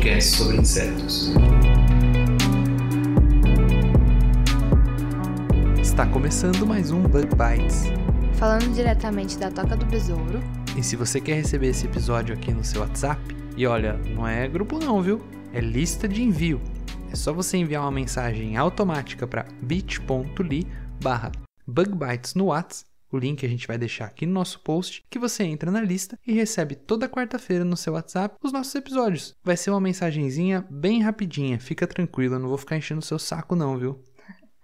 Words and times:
podcast 0.00 0.36
sobre 0.38 0.56
insetos. 0.56 1.30
Está 5.78 6.06
começando 6.06 6.66
mais 6.66 6.90
um 6.90 7.02
Bug 7.02 7.28
Bites. 7.36 7.84
Falando 8.32 8.72
diretamente 8.72 9.36
da 9.36 9.50
Toca 9.50 9.76
do 9.76 9.84
Besouro, 9.84 10.40
E 10.74 10.82
se 10.82 10.96
você 10.96 11.20
quer 11.20 11.34
receber 11.34 11.68
esse 11.68 11.84
episódio 11.84 12.34
aqui 12.34 12.50
no 12.50 12.64
seu 12.64 12.80
WhatsApp, 12.80 13.20
e 13.58 13.66
olha, 13.66 13.98
não 14.14 14.26
é 14.26 14.48
grupo 14.48 14.78
não, 14.78 15.02
viu? 15.02 15.20
É 15.52 15.60
lista 15.60 16.08
de 16.08 16.22
envio. 16.22 16.62
É 17.12 17.16
só 17.16 17.30
você 17.30 17.58
enviar 17.58 17.82
uma 17.82 17.90
mensagem 17.90 18.56
automática 18.56 19.26
para 19.26 19.44
bit.ly 19.60 20.66
barra 21.02 21.30
bugbytes 21.66 22.34
no 22.34 22.46
WhatsApp, 22.46 22.89
o 23.10 23.18
link 23.18 23.44
a 23.44 23.48
gente 23.48 23.66
vai 23.66 23.76
deixar 23.76 24.06
aqui 24.06 24.26
no 24.26 24.32
nosso 24.32 24.60
post, 24.60 25.04
que 25.10 25.18
você 25.18 25.44
entra 25.44 25.70
na 25.70 25.80
lista 25.80 26.18
e 26.26 26.32
recebe 26.32 26.74
toda 26.74 27.08
quarta-feira 27.08 27.64
no 27.64 27.76
seu 27.76 27.94
WhatsApp 27.94 28.36
os 28.42 28.52
nossos 28.52 28.74
episódios. 28.74 29.34
Vai 29.42 29.56
ser 29.56 29.70
uma 29.70 29.80
mensagenzinha 29.80 30.66
bem 30.70 31.02
rapidinha, 31.02 31.58
fica 31.58 31.86
tranquilo, 31.86 32.34
eu 32.34 32.40
não 32.40 32.48
vou 32.48 32.58
ficar 32.58 32.76
enchendo 32.76 33.00
o 33.00 33.04
seu 33.04 33.18
saco 33.18 33.56
não, 33.56 33.78
viu? 33.78 34.02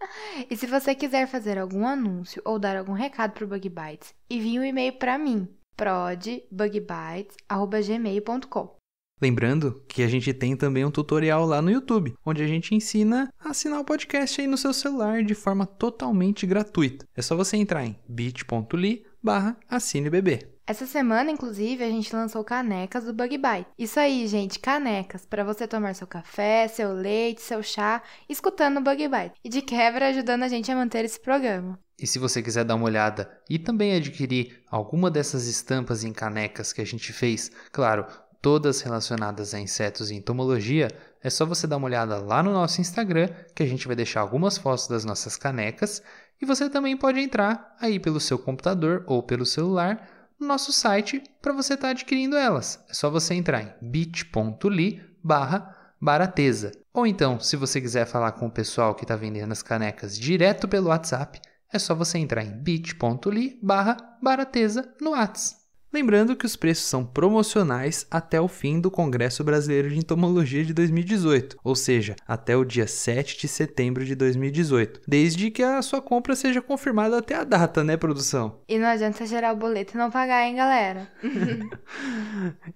e 0.51 0.57
se 0.57 0.67
você 0.67 0.95
quiser 0.95 1.27
fazer 1.27 1.59
algum 1.59 1.87
anúncio 1.87 2.41
ou 2.45 2.59
dar 2.59 2.77
algum 2.77 2.93
recado 2.93 3.33
pro 3.33 3.47
Bug 3.47 3.67
Bites, 3.69 4.15
envie 4.31 4.59
um 4.59 4.65
e-mail 4.65 4.95
para 4.95 5.19
mim, 5.19 5.47
prodbugbites@gmail.com. 5.77 8.77
Lembrando 9.21 9.83
que 9.89 10.03
a 10.03 10.09
gente 10.09 10.33
tem 10.35 10.55
também 10.55 10.85
um 10.85 10.91
tutorial 10.91 11.47
lá 11.47 11.63
no 11.63 11.71
YouTube, 11.71 12.15
onde 12.25 12.43
a 12.43 12.47
gente 12.47 12.75
ensina 12.75 13.33
a 13.41 13.51
assinar 13.51 13.81
o 13.81 13.85
podcast 13.85 14.39
aí 14.39 14.47
no 14.47 14.59
seu 14.59 14.75
celular 14.75 15.23
de 15.23 15.35
forma 15.35 15.65
totalmente 15.65 16.47
gratuita. 16.47 17.07
É 17.17 17.23
só 17.23 17.35
você 17.35 17.57
entrar 17.57 17.87
em 17.87 17.99
bit.ly 18.07 19.05
barra 19.23 19.57
assinebb. 19.69 20.57
Essa 20.67 20.85
semana, 20.85 21.31
inclusive, 21.31 21.83
a 21.83 21.89
gente 21.89 22.15
lançou 22.15 22.43
canecas 22.45 23.05
do 23.05 23.15
Bug 23.15 23.39
Bite. 23.39 23.69
Isso 23.79 24.01
aí, 24.01 24.27
gente, 24.27 24.59
canecas 24.59 25.25
para 25.25 25.45
você 25.45 25.67
tomar 25.67 25.95
seu 25.95 26.09
café, 26.09 26.67
seu 26.67 26.93
leite, 26.93 27.41
seu 27.41 27.63
chá, 27.63 28.03
escutando 28.29 28.79
o 28.79 28.83
Bug 28.83 29.09
Bite. 29.09 29.35
E 29.45 29.49
de 29.49 29.63
quebra 29.63 30.09
ajudando 30.09 30.43
a 30.43 30.49
gente 30.49 30.71
a 30.71 30.75
manter 30.75 31.05
esse 31.05 31.21
programa. 31.21 31.79
E 31.99 32.07
se 32.07 32.19
você 32.19 32.43
quiser 32.43 32.65
dar 32.65 32.75
uma 32.75 32.85
olhada 32.85 33.31
e 33.49 33.59
também 33.59 33.95
adquirir 33.95 34.63
alguma 34.69 35.11
dessas 35.11 35.47
estampas 35.47 36.05
em 36.05 36.13
canecas 36.13 36.73
que 36.73 36.83
a 36.83 36.85
gente 36.85 37.11
fez, 37.13 37.51
claro, 37.73 38.05
todas 38.47 38.81
relacionadas 38.81 39.55
a 39.55 39.59
insetos 39.59 40.09
e 40.09 40.15
entomologia, 40.15 40.87
é 41.21 41.29
só 41.29 41.45
você 41.45 41.67
dar 41.67 41.79
uma 41.79 41.87
olhada 41.87 42.17
lá 42.19 42.45
no 42.45 42.53
nosso 42.53 42.81
Instagram, 42.81 43.29
que 43.53 43.61
a 43.61 43.67
gente 43.67 43.89
vai 43.89 43.97
deixar 43.97 44.21
algumas 44.21 44.57
fotos 44.57 44.87
das 44.87 45.05
nossas 45.05 45.37
canecas, 45.37 46.01
e 46.41 46.47
você 46.47 46.71
também 46.71 46.97
pode 46.97 47.19
entrar 47.19 47.75
aí 47.81 47.99
pelo 47.99 48.21
seu 48.21 48.39
computador 48.39 49.03
ou 49.09 49.21
pelo 49.21 49.45
celular 49.45 50.31
no 50.39 50.47
nosso 50.47 50.73
site 50.73 51.25
para 51.43 51.53
você 51.53 51.75
estar 51.75 51.89
adquirindo 51.89 52.37
elas. 52.37 52.79
É 52.89 52.95
só 52.95 53.11
você 53.11 53.35
entrar 53.35 53.63
em 53.63 53.75
bit.ly 53.83 55.03
barra 55.25 55.77
barateza. 56.01 56.71
Ou 56.95 57.05
então, 57.05 57.41
se 57.41 57.57
você 57.57 57.81
quiser 57.81 58.07
falar 58.07 58.31
com 58.31 58.47
o 58.47 58.53
pessoal 58.53 58.95
que 58.95 59.03
está 59.03 59.17
vendendo 59.17 59.51
as 59.51 59.61
canecas 59.61 60.17
direto 60.17 60.69
pelo 60.69 60.91
WhatsApp, 60.91 61.41
é 61.73 61.81
só 61.81 61.97
você 61.97 62.17
entrar 62.19 62.45
em 62.45 62.63
bit.ly 62.63 63.59
barra 63.61 63.97
barateza 64.23 64.89
no 65.01 65.11
WhatsApp. 65.11 65.66
Lembrando 65.93 66.37
que 66.37 66.45
os 66.45 66.57
preços 66.57 66.85
são 66.85 67.05
promocionais 67.05 68.07
até 68.11 68.41
o 68.41 68.49
fim 68.49 68.81
do 68.81 68.91
Congresso 68.91 69.45
Brasileiro 69.45 69.89
de 69.89 69.99
Entomologia 69.99 70.65
de 70.65 70.75
2018, 70.75 71.57
ou 71.63 71.77
seja, 71.77 72.17
até 72.27 72.57
o 72.57 72.65
dia 72.65 72.87
7 72.87 73.39
de 73.39 73.49
setembro 73.49 74.05
de 74.05 74.15
2018, 74.15 75.03
desde 75.07 75.51
que 75.51 75.63
a 75.63 75.81
sua 75.83 76.03
compra 76.03 76.35
seja 76.35 76.61
confirmada 76.61 77.19
até 77.19 77.37
a 77.37 77.45
data, 77.45 77.85
né, 77.85 77.97
produção? 77.97 78.61
E 78.69 78.79
não 78.79 78.89
adianta 78.89 79.25
gerar 79.27 79.53
o 79.53 79.57
boleto 79.57 79.95
e 79.95 79.99
não 79.99 80.11
pagar, 80.11 80.47
hein, 80.47 80.57
galera? 80.57 81.09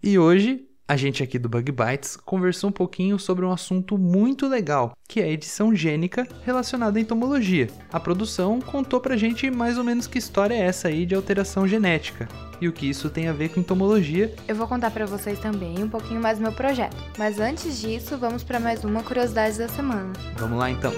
E 0.03 0.19
hoje, 0.19 0.67
a 0.89 0.97
gente 0.97 1.23
aqui 1.23 1.39
do 1.39 1.49
Bug 1.49 1.71
Bites 1.71 2.17
conversou 2.17 2.71
um 2.71 2.73
pouquinho 2.73 3.19
sobre 3.19 3.45
um 3.45 3.53
assunto 3.53 3.99
muito 3.99 4.49
legal, 4.49 4.97
que 5.09 5.21
é 5.21 5.25
a 5.25 5.31
edição 5.31 5.75
gênica 5.75 6.27
relacionada 6.43 6.99
à 6.99 7.03
entomologia. 7.03 7.69
A 7.93 8.01
produção 8.01 8.61
contou 8.61 9.01
pra 9.01 9.17
gente 9.17 9.51
mais 9.51 9.79
ou 9.79 9.85
menos 9.85 10.07
que 10.07 10.19
história 10.19 10.55
é 10.55 10.61
essa 10.61 10.89
aí 10.89 11.07
de 11.07 11.15
alteração 11.15 11.67
genética 11.69 12.29
e 12.61 12.69
o 12.69 12.73
que 12.73 12.89
isso 12.89 13.09
tem 13.09 13.29
a 13.29 13.33
ver 13.33 13.49
com 13.51 13.61
entomologia. 13.61 14.35
Eu 14.47 14.55
vou 14.55 14.69
contar 14.69 14.91
pra 14.91 15.07
vocês 15.07 15.39
também 15.39 15.83
um 15.83 15.89
pouquinho 15.89 16.21
mais 16.21 16.39
do 16.39 16.43
meu 16.43 16.53
projeto. 16.53 16.97
Mas 17.17 17.41
antes 17.41 17.81
disso, 17.81 18.19
vamos 18.19 18.43
pra 18.45 18.61
mais 18.61 18.85
uma 18.85 19.03
curiosidade 19.03 19.59
da 19.59 19.69
semana. 19.69 20.13
Vamos 20.37 20.59
lá 20.59 20.71
então. 20.71 20.93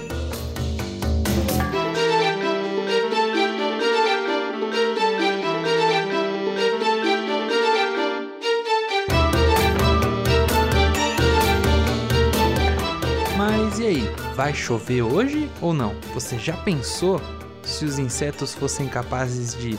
Mas 13.37 13.79
e 13.79 13.85
aí, 13.85 14.01
vai 14.35 14.53
chover 14.53 15.01
hoje 15.01 15.49
ou 15.61 15.73
não? 15.73 15.95
Você 16.13 16.37
já 16.37 16.57
pensou 16.57 17.21
se 17.63 17.85
os 17.85 17.97
insetos 17.97 18.53
fossem 18.53 18.87
capazes 18.87 19.55
de 19.55 19.77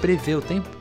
prever 0.00 0.36
o 0.36 0.40
tempo? 0.40 0.77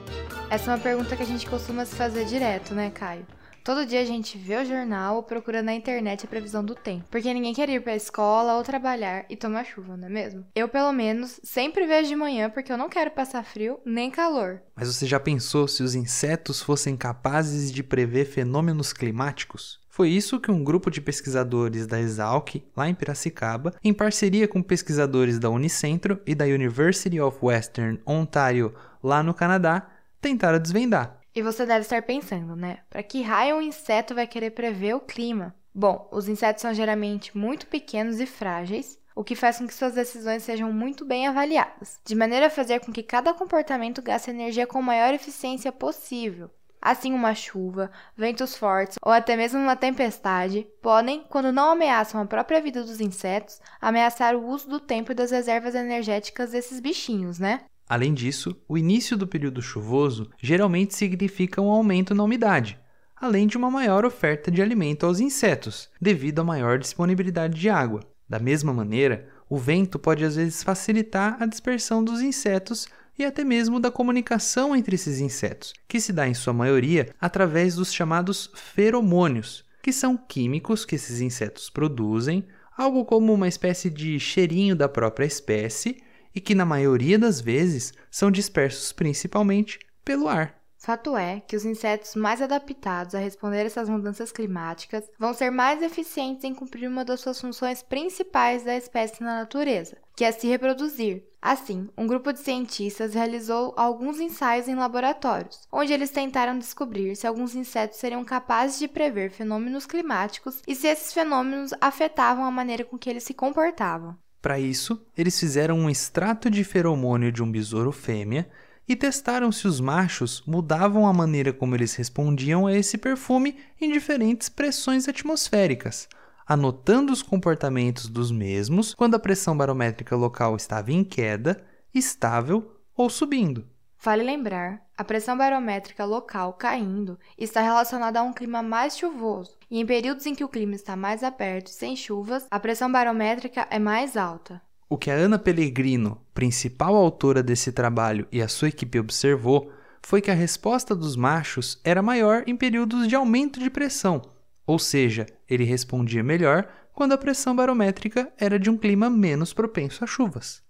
Essa 0.49 0.71
é 0.71 0.75
uma 0.75 0.81
pergunta 0.81 1.13
que 1.13 1.23
a 1.23 1.25
gente 1.25 1.45
costuma 1.45 1.83
se 1.83 1.93
fazer 1.93 2.23
direto, 2.23 2.73
né, 2.73 2.89
Caio? 2.89 3.27
Todo 3.65 3.85
dia 3.85 3.99
a 3.99 4.05
gente 4.05 4.37
vê 4.37 4.55
o 4.55 4.65
jornal 4.65 5.17
ou 5.17 5.23
procura 5.23 5.61
na 5.61 5.73
internet 5.73 6.23
a 6.23 6.29
previsão 6.29 6.63
do 6.63 6.73
tempo, 6.73 7.03
porque 7.11 7.33
ninguém 7.33 7.53
quer 7.53 7.67
ir 7.67 7.81
pra 7.81 7.97
escola 7.97 8.55
ou 8.55 8.63
trabalhar 8.63 9.25
e 9.29 9.35
tomar 9.35 9.65
chuva, 9.65 9.97
não 9.97 10.07
é 10.07 10.09
mesmo? 10.09 10.45
Eu, 10.55 10.69
pelo 10.69 10.93
menos, 10.93 11.37
sempre 11.43 11.85
vejo 11.85 12.07
de 12.07 12.15
manhã 12.15 12.49
porque 12.49 12.71
eu 12.71 12.77
não 12.77 12.87
quero 12.87 13.11
passar 13.11 13.43
frio 13.43 13.77
nem 13.85 14.09
calor. 14.09 14.61
Mas 14.73 14.87
você 14.87 15.05
já 15.05 15.19
pensou 15.19 15.67
se 15.67 15.83
os 15.83 15.95
insetos 15.95 16.61
fossem 16.61 16.95
capazes 16.95 17.69
de 17.69 17.83
prever 17.83 18.23
fenômenos 18.23 18.93
climáticos? 18.93 19.81
Foi 19.89 20.07
isso 20.09 20.39
que 20.39 20.49
um 20.49 20.63
grupo 20.63 20.89
de 20.89 21.01
pesquisadores 21.01 21.85
da 21.85 21.99
Exalc, 21.99 22.63
lá 22.73 22.87
em 22.87 22.95
Piracicaba, 22.95 23.73
em 23.83 23.93
parceria 23.93 24.47
com 24.47 24.63
pesquisadores 24.63 25.39
da 25.39 25.49
Unicentro 25.49 26.21
e 26.25 26.33
da 26.33 26.45
University 26.45 27.19
of 27.19 27.37
Western 27.41 27.99
Ontario, 28.05 28.73
lá 29.03 29.21
no 29.21 29.33
Canadá, 29.33 29.89
tentaram 30.27 30.59
desvendar. 30.59 31.19
E 31.33 31.41
você 31.41 31.65
deve 31.65 31.81
estar 31.81 32.01
pensando, 32.01 32.55
né? 32.55 32.79
Para 32.89 33.03
que 33.03 33.21
raio 33.21 33.57
um 33.57 33.61
inseto 33.61 34.13
vai 34.13 34.27
querer 34.27 34.51
prever 34.51 34.95
o 34.95 34.99
clima? 34.99 35.55
Bom, 35.73 36.09
os 36.11 36.27
insetos 36.27 36.61
são 36.61 36.73
geralmente 36.73 37.37
muito 37.37 37.67
pequenos 37.67 38.19
e 38.19 38.25
frágeis, 38.25 38.99
o 39.15 39.23
que 39.23 39.35
faz 39.35 39.57
com 39.57 39.67
que 39.67 39.73
suas 39.73 39.93
decisões 39.93 40.43
sejam 40.43 40.73
muito 40.73 41.05
bem 41.05 41.27
avaliadas, 41.27 41.99
de 42.03 42.15
maneira 42.15 42.47
a 42.47 42.49
fazer 42.51 42.79
com 42.79 42.91
que 42.91 43.03
cada 43.03 43.33
comportamento 43.33 44.01
gaste 44.01 44.29
energia 44.29 44.67
com 44.67 44.79
a 44.79 44.81
maior 44.81 45.13
eficiência 45.13 45.71
possível. 45.71 46.49
Assim, 46.81 47.13
uma 47.13 47.33
chuva, 47.33 47.91
ventos 48.15 48.55
fortes 48.55 48.97
ou 49.03 49.11
até 49.11 49.35
mesmo 49.35 49.59
uma 49.59 49.75
tempestade 49.75 50.67
podem, 50.81 51.23
quando 51.29 51.51
não 51.51 51.71
ameaçam 51.71 52.21
a 52.21 52.25
própria 52.25 52.61
vida 52.61 52.83
dos 52.83 53.01
insetos, 53.01 53.59
ameaçar 53.81 54.35
o 54.35 54.47
uso 54.47 54.69
do 54.69 54.79
tempo 54.79 55.11
e 55.11 55.15
das 55.15 55.31
reservas 55.31 55.73
energéticas 55.73 56.51
desses 56.51 56.79
bichinhos, 56.79 57.39
né? 57.39 57.61
Além 57.89 58.13
disso, 58.13 58.55
o 58.67 58.77
início 58.77 59.15
do 59.15 59.25
período 59.25 59.61
chuvoso 59.61 60.29
geralmente 60.41 60.95
significa 60.95 61.61
um 61.61 61.69
aumento 61.69 62.13
na 62.13 62.23
umidade, 62.23 62.77
além 63.15 63.47
de 63.47 63.57
uma 63.57 63.71
maior 63.71 64.05
oferta 64.05 64.51
de 64.51 64.61
alimento 64.61 65.05
aos 65.05 65.19
insetos, 65.19 65.89
devido 65.99 66.39
à 66.39 66.43
maior 66.43 66.77
disponibilidade 66.77 67.57
de 67.57 67.69
água. 67.69 68.01
Da 68.29 68.39
mesma 68.39 68.73
maneira, 68.73 69.29
o 69.49 69.57
vento 69.57 69.97
pode 69.97 70.25
às 70.25 70.35
vezes 70.35 70.61
facilitar 70.61 71.41
a 71.41 71.45
dispersão 71.45 72.03
dos 72.03 72.21
insetos 72.21 72.87
e 73.17 73.23
até 73.23 73.43
mesmo 73.43 73.79
da 73.79 73.89
comunicação 73.89 74.75
entre 74.75 74.95
esses 74.95 75.19
insetos, 75.19 75.73
que 75.87 76.01
se 76.01 76.11
dá 76.11 76.27
em 76.27 76.33
sua 76.33 76.53
maioria 76.53 77.15
através 77.19 77.75
dos 77.75 77.93
chamados 77.93 78.51
feromônios, 78.53 79.65
que 79.81 79.93
são 79.93 80.17
químicos 80.17 80.83
que 80.83 80.95
esses 80.95 81.21
insetos 81.21 81.69
produzem, 81.69 82.45
algo 82.77 83.05
como 83.05 83.33
uma 83.33 83.47
espécie 83.47 83.89
de 83.89 84.19
cheirinho 84.19 84.75
da 84.75 84.89
própria 84.89 85.25
espécie 85.25 85.97
e 86.37 86.39
que 86.39 86.53
na 86.53 86.65
maioria 86.65 87.17
das 87.17 87.41
vezes 87.41 87.91
são 88.11 88.29
dispersos 88.29 88.91
principalmente 88.91 89.79
pelo 90.05 90.27
ar. 90.27 90.55
Fato 90.77 91.17
é 91.17 91.39
que 91.39 91.55
os 91.55 91.65
insetos 91.65 92.13
mais 92.13 92.43
adaptados 92.43 93.15
a 93.15 93.19
responder 93.19 93.61
a 93.61 93.65
essas 93.65 93.89
mudanças 93.89 94.31
climáticas 94.31 95.03
vão 95.17 95.33
ser 95.33 95.49
mais 95.49 95.81
eficientes 95.81 96.43
em 96.43 96.53
cumprir 96.53 96.87
uma 96.87 97.03
das 97.03 97.21
suas 97.21 97.41
funções 97.41 97.81
principais 97.81 98.63
da 98.63 98.77
espécie 98.77 99.23
na 99.23 99.39
natureza, 99.39 99.97
que 100.15 100.23
é 100.23 100.31
se 100.31 100.45
reproduzir. 100.45 101.23
Assim, 101.41 101.89
um 101.97 102.05
grupo 102.05 102.31
de 102.31 102.39
cientistas 102.39 103.15
realizou 103.15 103.73
alguns 103.75 104.19
ensaios 104.19 104.67
em 104.67 104.75
laboratórios, 104.75 105.67
onde 105.71 105.91
eles 105.91 106.11
tentaram 106.11 106.59
descobrir 106.59 107.15
se 107.15 107.25
alguns 107.25 107.55
insetos 107.55 107.97
seriam 107.97 108.23
capazes 108.23 108.77
de 108.77 108.87
prever 108.87 109.31
fenômenos 109.31 109.87
climáticos 109.87 110.61
e 110.67 110.75
se 110.75 110.85
esses 110.85 111.11
fenômenos 111.11 111.71
afetavam 111.81 112.45
a 112.45 112.51
maneira 112.51 112.85
com 112.85 112.95
que 112.95 113.09
eles 113.09 113.23
se 113.23 113.33
comportavam. 113.33 114.15
Para 114.47 114.61
isso, 114.61 115.05
eles 115.17 115.37
fizeram 115.37 115.77
um 115.77 115.89
extrato 115.89 116.49
de 116.49 116.63
feromônio 116.63 117.33
de 117.33 117.43
um 117.43 117.51
besouro 117.51 117.91
fêmea 117.91 118.49
e 118.87 118.95
testaram 118.95 119.51
se 119.51 119.67
os 119.67 119.81
machos 119.81 120.41
mudavam 120.47 121.05
a 121.05 121.11
maneira 121.11 121.51
como 121.51 121.75
eles 121.75 121.93
respondiam 121.95 122.65
a 122.65 122.73
esse 122.73 122.97
perfume 122.97 123.57
em 123.77 123.91
diferentes 123.91 124.47
pressões 124.47 125.05
atmosféricas, 125.05 126.07
anotando 126.47 127.11
os 127.11 127.21
comportamentos 127.21 128.07
dos 128.07 128.31
mesmos 128.31 128.95
quando 128.95 129.15
a 129.15 129.19
pressão 129.19 129.57
barométrica 129.57 130.15
local 130.15 130.55
estava 130.55 130.93
em 130.93 131.03
queda, 131.03 131.61
estável 131.93 132.79
ou 132.95 133.09
subindo. 133.09 133.67
Vale 134.01 134.23
lembrar, 134.23 134.81
a 134.97 135.03
pressão 135.03 135.37
barométrica 135.37 136.05
local 136.05 136.53
caindo 136.53 137.19
está 137.37 137.59
relacionada 137.59 138.21
a 138.21 138.23
um 138.23 138.31
clima 138.31 138.63
mais 138.63 138.97
chuvoso, 138.97 139.56
e 139.69 139.79
em 139.79 139.85
períodos 139.85 140.25
em 140.25 140.33
que 140.33 140.43
o 140.43 140.49
clima 140.49 140.75
está 140.75 140.95
mais 140.95 141.23
aberto 141.23 141.67
e 141.67 141.73
sem 141.73 141.95
chuvas, 141.95 142.45
a 142.49 142.59
pressão 142.59 142.91
barométrica 142.91 143.67
é 143.69 143.79
mais 143.79 144.15
alta. 144.15 144.61
O 144.89 144.97
que 144.97 145.11
a 145.11 145.13
Ana 145.13 145.37
Pellegrino, 145.37 146.21
principal 146.33 146.95
autora 146.95 147.43
desse 147.43 147.71
trabalho, 147.71 148.27
e 148.31 148.41
a 148.41 148.47
sua 148.47 148.69
equipe 148.69 148.99
observou 148.99 149.71
foi 150.01 150.21
que 150.21 150.31
a 150.31 150.33
resposta 150.33 150.95
dos 150.95 151.17
machos 151.17 151.81
era 151.83 152.01
maior 152.01 152.43
em 152.47 152.55
períodos 152.55 153.07
de 153.07 153.15
aumento 153.15 153.59
de 153.59 153.69
pressão, 153.69 154.21
ou 154.65 154.79
seja, 154.79 155.25
ele 155.49 155.65
respondia 155.65 156.23
melhor 156.23 156.67
quando 156.93 157.11
a 157.11 157.17
pressão 157.17 157.55
barométrica 157.55 158.31
era 158.37 158.57
de 158.57 158.69
um 158.69 158.77
clima 158.77 159.09
menos 159.09 159.53
propenso 159.53 160.03
a 160.03 160.07
chuvas. 160.07 160.63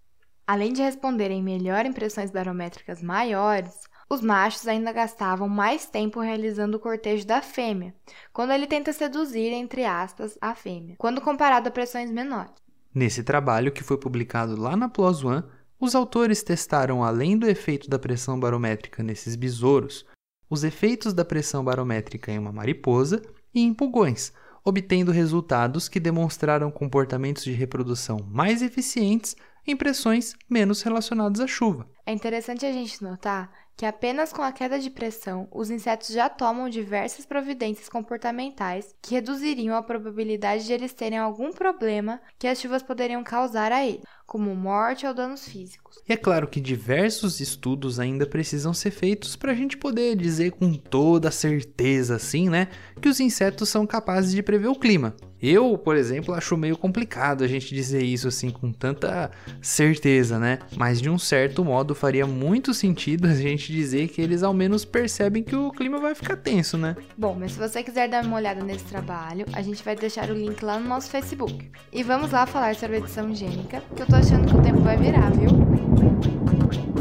Além 0.46 0.74
de 0.74 0.82
responderem 0.82 1.44
melhor 1.44 1.86
em 1.86 1.94
pressões 1.94 2.32
barométricas 2.32 3.02
maiores, 3.02 3.88
os 4.10 4.22
machos 4.22 4.68
ainda 4.68 4.92
gastavam 4.92 5.50
mais 5.50 5.86
tempo 5.86 6.20
realizando 6.20 6.78
o 6.78 6.80
cortejo 6.80 7.26
da 7.26 7.42
fêmea, 7.42 7.94
quando 8.32 8.52
ele 8.52 8.68
tenta 8.68 8.94
seduzir, 8.94 9.52
entre 9.52 9.84
aspas, 9.84 10.38
a 10.42 10.56
fêmea, 10.56 10.96
quando 10.98 11.22
comparado 11.22 11.68
a 11.68 11.72
pressões 11.72 12.10
menores. 12.10 12.54
Nesse 12.94 13.24
trabalho, 13.24 13.72
que 13.72 13.84
foi 13.84 13.98
publicado 13.98 14.60
lá 14.60 14.76
na 14.76 14.90
PLOS 14.90 15.24
ONE, 15.24 15.44
os 15.80 15.94
autores 15.94 16.42
testaram, 16.42 17.04
além 17.04 17.38
do 17.38 17.48
efeito 17.48 17.90
da 17.90 18.00
pressão 18.00 18.40
barométrica 18.40 19.04
nesses 19.04 19.36
besouros, 19.36 20.06
os 20.50 20.64
efeitos 20.64 21.14
da 21.14 21.26
pressão 21.26 21.64
barométrica 21.64 22.32
em 22.32 22.40
uma 22.40 22.52
mariposa 22.52 23.22
e 23.54 23.62
em 23.62 23.74
pulgões, 23.74 24.32
obtendo 24.64 25.12
resultados 25.12 25.88
que 25.88 26.00
demonstraram 26.00 26.72
comportamentos 26.72 27.44
de 27.44 27.52
reprodução 27.52 28.18
mais 28.28 28.62
eficientes 28.62 29.36
em 29.68 29.76
pressões 29.76 30.34
menos 30.50 30.82
relacionadas 30.82 31.42
à 31.42 31.48
chuva. 31.48 31.88
É 32.06 32.14
interessante 32.14 32.66
a 32.66 32.72
gente 32.72 33.04
notar 33.04 33.52
que 33.78 33.86
apenas 33.86 34.34
com 34.34 34.42
a 34.42 34.52
queda 34.52 34.80
de 34.80 34.90
pressão, 34.90 35.48
os 35.52 35.70
insetos 35.70 36.08
já 36.08 36.28
tomam 36.28 36.68
diversas 36.68 37.28
providências 37.28 37.88
comportamentais 37.88 38.96
que 39.00 39.14
reduziriam 39.14 39.76
a 39.76 39.84
probabilidade 39.84 40.66
de 40.66 40.74
eles 40.74 40.94
terem 40.94 41.20
algum 41.20 41.52
problema 41.52 42.20
que 42.40 42.48
as 42.48 42.60
chuvas 42.60 42.82
poderiam 42.82 43.24
causar 43.24 43.72
a 43.72 43.86
eles, 43.86 44.02
como 44.26 44.56
morte 44.56 45.06
ou 45.06 45.14
danos 45.14 45.48
físicos. 45.48 46.00
E 46.10 46.12
é 46.12 46.18
claro 46.18 46.48
que 46.48 46.60
diversos 46.60 47.40
estudos 47.40 48.00
ainda 48.00 48.26
precisam 48.26 48.74
ser 48.74 48.90
feitos 48.90 49.36
para 49.36 49.52
a 49.52 49.56
gente 49.56 49.78
poder 49.78 50.16
dizer 50.16 50.54
com 50.54 50.74
toda 50.74 51.30
certeza, 51.30 52.16
assim, 52.16 52.50
né, 52.50 52.70
que 53.00 53.08
os 53.08 53.20
insetos 53.20 53.70
são 53.70 53.86
capazes 53.86 54.32
de 54.32 54.42
prever 54.42 54.70
o 54.70 54.76
clima. 54.76 55.16
Eu, 55.42 55.78
por 55.78 55.96
exemplo, 55.96 56.34
acho 56.34 56.58
meio 56.58 56.78
complicado 56.78 57.44
a 57.44 57.48
gente 57.48 57.74
dizer 57.74 58.04
isso 58.04 58.28
assim 58.28 58.50
com 58.50 58.72
tanta 58.72 59.30
certeza, 59.62 60.40
né? 60.40 60.60
Mas 60.76 61.02
de 61.02 61.10
um 61.10 61.18
certo 61.18 61.64
modo 61.64 61.94
faria 61.94 62.26
muito 62.26 62.74
sentido 62.74 63.28
a 63.28 63.34
gente 63.34 63.72
dizer 63.72 64.08
que 64.08 64.22
eles 64.22 64.44
ao 64.44 64.54
menos 64.54 64.84
percebem 64.84 65.44
que 65.44 65.56
o 65.56 65.72
clima 65.72 66.00
vai 66.00 66.16
ficar 66.16 66.38
tenso, 66.38 66.78
né? 66.78 66.96
Bom, 67.18 67.36
mas 67.40 67.52
se 67.52 67.60
você 67.60 67.84
quiser 67.84 68.10
dar 68.10 68.24
uma 68.24 68.38
olhada 68.38 68.64
nesse 68.64 68.86
trabalho, 68.86 69.46
a 69.54 69.62
gente 69.62 69.84
vai 69.84 69.96
deixar 69.96 70.30
o 70.30 70.34
link 70.34 70.64
lá 70.64 70.80
no 70.80 70.88
nosso 70.88 71.10
Facebook. 71.10 71.70
E 71.92 72.04
vamos 72.04 72.32
lá 72.32 72.46
falar 72.46 72.76
sobre 72.76 72.98
a 72.98 73.00
edição 73.00 73.34
gênica, 73.34 73.82
que 73.96 74.02
eu 74.02 74.08
tô 74.08 74.16
achando 74.16 74.48
que 74.48 74.58
o 74.58 74.62
tempo 74.62 74.82
vai 74.82 74.98
virar, 74.98 75.32
viu? 75.32 76.97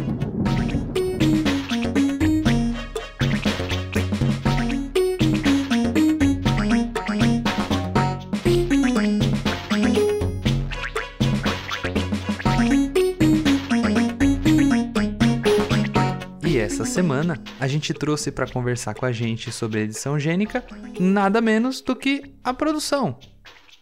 Semana 16.97 17.39
a 17.61 17.69
gente 17.69 17.93
trouxe 17.93 18.33
para 18.33 18.51
conversar 18.51 18.95
com 18.95 19.05
a 19.05 19.13
gente 19.13 19.53
sobre 19.53 19.83
edição 19.83 20.19
gênica 20.19 20.65
nada 20.99 21.43
menos 21.43 21.83
do 21.83 21.95
que 21.95 22.35
a 22.43 22.55
produção. 22.55 23.19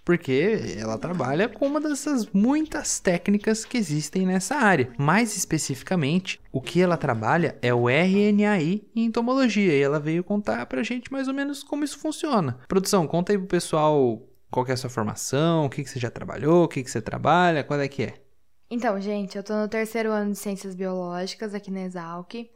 Porque 0.05 0.75
ela 0.77 0.99
trabalha 0.99 1.49
com 1.49 1.65
uma 1.65 1.81
dessas 1.81 2.27
muitas 2.33 2.99
técnicas 2.99 3.65
que 3.65 3.79
existem 3.79 4.27
nessa 4.27 4.57
área. 4.57 4.93
Mais 4.99 5.37
especificamente, 5.37 6.41
o 6.51 6.61
que 6.61 6.83
ela 6.83 6.97
trabalha 6.97 7.57
é 7.63 7.73
o 7.73 7.89
RNAi 7.89 8.83
em 8.97 9.05
entomologia 9.05 9.73
e 9.73 9.81
ela 9.81 10.01
veio 10.01 10.25
contar 10.25 10.67
pra 10.67 10.83
gente 10.83 11.13
mais 11.13 11.29
ou 11.29 11.35
menos 11.35 11.63
como 11.63 11.85
isso 11.85 12.01
funciona. 12.01 12.59
Produção, 12.67 13.07
conta 13.07 13.33
aí 13.33 13.39
pro 13.39 13.47
pessoal 13.47 14.21
qual 14.51 14.67
é 14.67 14.73
a 14.73 14.77
sua 14.77 14.91
formação, 14.91 15.67
o 15.67 15.71
que, 15.71 15.85
que 15.85 15.89
você 15.89 16.01
já 16.01 16.11
trabalhou, 16.11 16.65
o 16.65 16.69
que, 16.69 16.83
que 16.83 16.91
você 16.91 17.01
trabalha, 17.01 17.63
qual 17.63 17.79
é 17.79 17.87
que 17.87 18.03
é? 18.03 18.15
Então, 18.69 19.01
gente, 19.01 19.37
eu 19.37 19.45
tô 19.45 19.55
no 19.55 19.69
terceiro 19.69 20.11
ano 20.11 20.33
de 20.33 20.39
Ciências 20.39 20.75
Biológicas 20.75 21.55
aqui 21.55 21.71
na 21.71 21.83
Exalc. 21.83 22.51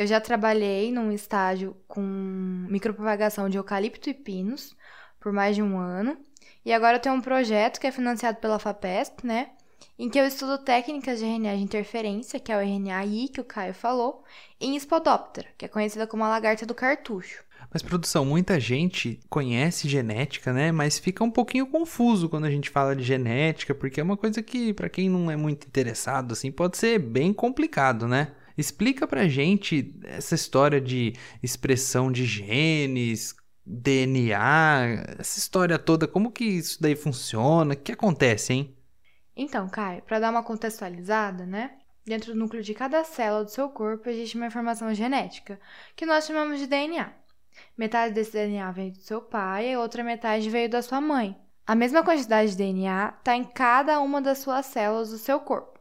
Eu 0.00 0.06
já 0.06 0.18
trabalhei 0.18 0.90
num 0.90 1.12
estágio 1.12 1.76
com 1.86 2.00
micropropagação 2.00 3.50
de 3.50 3.58
eucalipto 3.58 4.08
e 4.08 4.14
pinos 4.14 4.74
por 5.20 5.30
mais 5.30 5.54
de 5.54 5.62
um 5.62 5.76
ano. 5.78 6.16
E 6.64 6.72
agora 6.72 6.96
eu 6.96 7.00
tenho 7.02 7.14
um 7.14 7.20
projeto 7.20 7.78
que 7.78 7.86
é 7.86 7.92
financiado 7.92 8.38
pela 8.38 8.58
FAPESP, 8.58 9.26
né? 9.26 9.50
Em 9.98 10.08
que 10.08 10.18
eu 10.18 10.24
estudo 10.24 10.56
técnicas 10.56 11.18
de 11.18 11.26
RNA 11.26 11.54
de 11.54 11.62
interferência, 11.62 12.40
que 12.40 12.50
é 12.50 12.56
o 12.56 12.62
RNAi 12.62 13.28
que 13.28 13.42
o 13.42 13.44
Caio 13.44 13.74
falou, 13.74 14.24
em 14.58 14.74
Spodoptera, 14.78 15.48
que 15.58 15.66
é 15.66 15.68
conhecida 15.68 16.06
como 16.06 16.24
a 16.24 16.30
lagarta 16.30 16.64
do 16.64 16.74
cartucho. 16.74 17.44
Mas, 17.70 17.82
produção, 17.82 18.24
muita 18.24 18.58
gente 18.58 19.20
conhece 19.28 19.86
genética, 19.86 20.50
né? 20.50 20.72
Mas 20.72 20.98
fica 20.98 21.22
um 21.22 21.30
pouquinho 21.30 21.66
confuso 21.66 22.26
quando 22.26 22.46
a 22.46 22.50
gente 22.50 22.70
fala 22.70 22.96
de 22.96 23.02
genética, 23.02 23.74
porque 23.74 24.00
é 24.00 24.02
uma 24.02 24.16
coisa 24.16 24.42
que, 24.42 24.72
para 24.72 24.88
quem 24.88 25.10
não 25.10 25.30
é 25.30 25.36
muito 25.36 25.66
interessado, 25.66 26.32
assim, 26.32 26.50
pode 26.50 26.78
ser 26.78 26.98
bem 26.98 27.34
complicado, 27.34 28.08
né? 28.08 28.32
Explica 28.60 29.06
pra 29.06 29.26
gente 29.26 29.98
essa 30.04 30.34
história 30.34 30.80
de 30.80 31.14
expressão 31.42 32.12
de 32.12 32.26
genes, 32.26 33.34
DNA, 33.64 35.16
essa 35.18 35.38
história 35.38 35.78
toda, 35.78 36.06
como 36.06 36.30
que 36.30 36.44
isso 36.44 36.80
daí 36.80 36.94
funciona, 36.94 37.74
o 37.74 37.76
que 37.76 37.92
acontece, 37.92 38.52
hein? 38.52 38.76
Então, 39.34 39.68
Caio, 39.68 40.02
para 40.02 40.18
dar 40.18 40.30
uma 40.30 40.42
contextualizada, 40.42 41.46
né? 41.46 41.78
Dentro 42.04 42.32
do 42.32 42.38
núcleo 42.38 42.62
de 42.62 42.74
cada 42.74 43.02
célula 43.04 43.44
do 43.44 43.50
seu 43.50 43.68
corpo 43.68 44.08
existe 44.08 44.36
uma 44.36 44.46
informação 44.46 44.92
genética, 44.92 45.58
que 45.96 46.04
nós 46.04 46.26
chamamos 46.26 46.58
de 46.58 46.66
DNA. 46.66 47.12
Metade 47.78 48.14
desse 48.14 48.32
DNA 48.32 48.70
veio 48.72 48.92
do 48.92 48.98
seu 48.98 49.22
pai 49.22 49.72
e 49.72 49.76
outra 49.76 50.04
metade 50.04 50.50
veio 50.50 50.68
da 50.68 50.82
sua 50.82 51.00
mãe. 51.00 51.36
A 51.66 51.74
mesma 51.74 52.02
quantidade 52.02 52.50
de 52.50 52.56
DNA 52.58 53.14
está 53.18 53.36
em 53.36 53.44
cada 53.44 54.00
uma 54.00 54.20
das 54.20 54.38
suas 54.38 54.66
células 54.66 55.10
do 55.10 55.18
seu 55.18 55.40
corpo. 55.40 55.79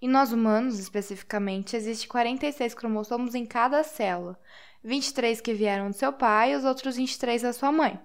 Em 0.00 0.08
nós 0.08 0.32
humanos, 0.32 0.78
especificamente, 0.78 1.76
existe 1.76 2.08
46 2.08 2.74
cromossomos 2.74 3.34
em 3.34 3.46
cada 3.46 3.82
célula, 3.82 4.38
23 4.82 5.40
que 5.40 5.52
vieram 5.52 5.90
do 5.90 5.96
seu 5.96 6.12
pai 6.12 6.52
e 6.52 6.56
os 6.56 6.64
outros 6.64 6.96
23 6.96 7.42
da 7.42 7.52
sua 7.52 7.70
mãe. 7.70 8.00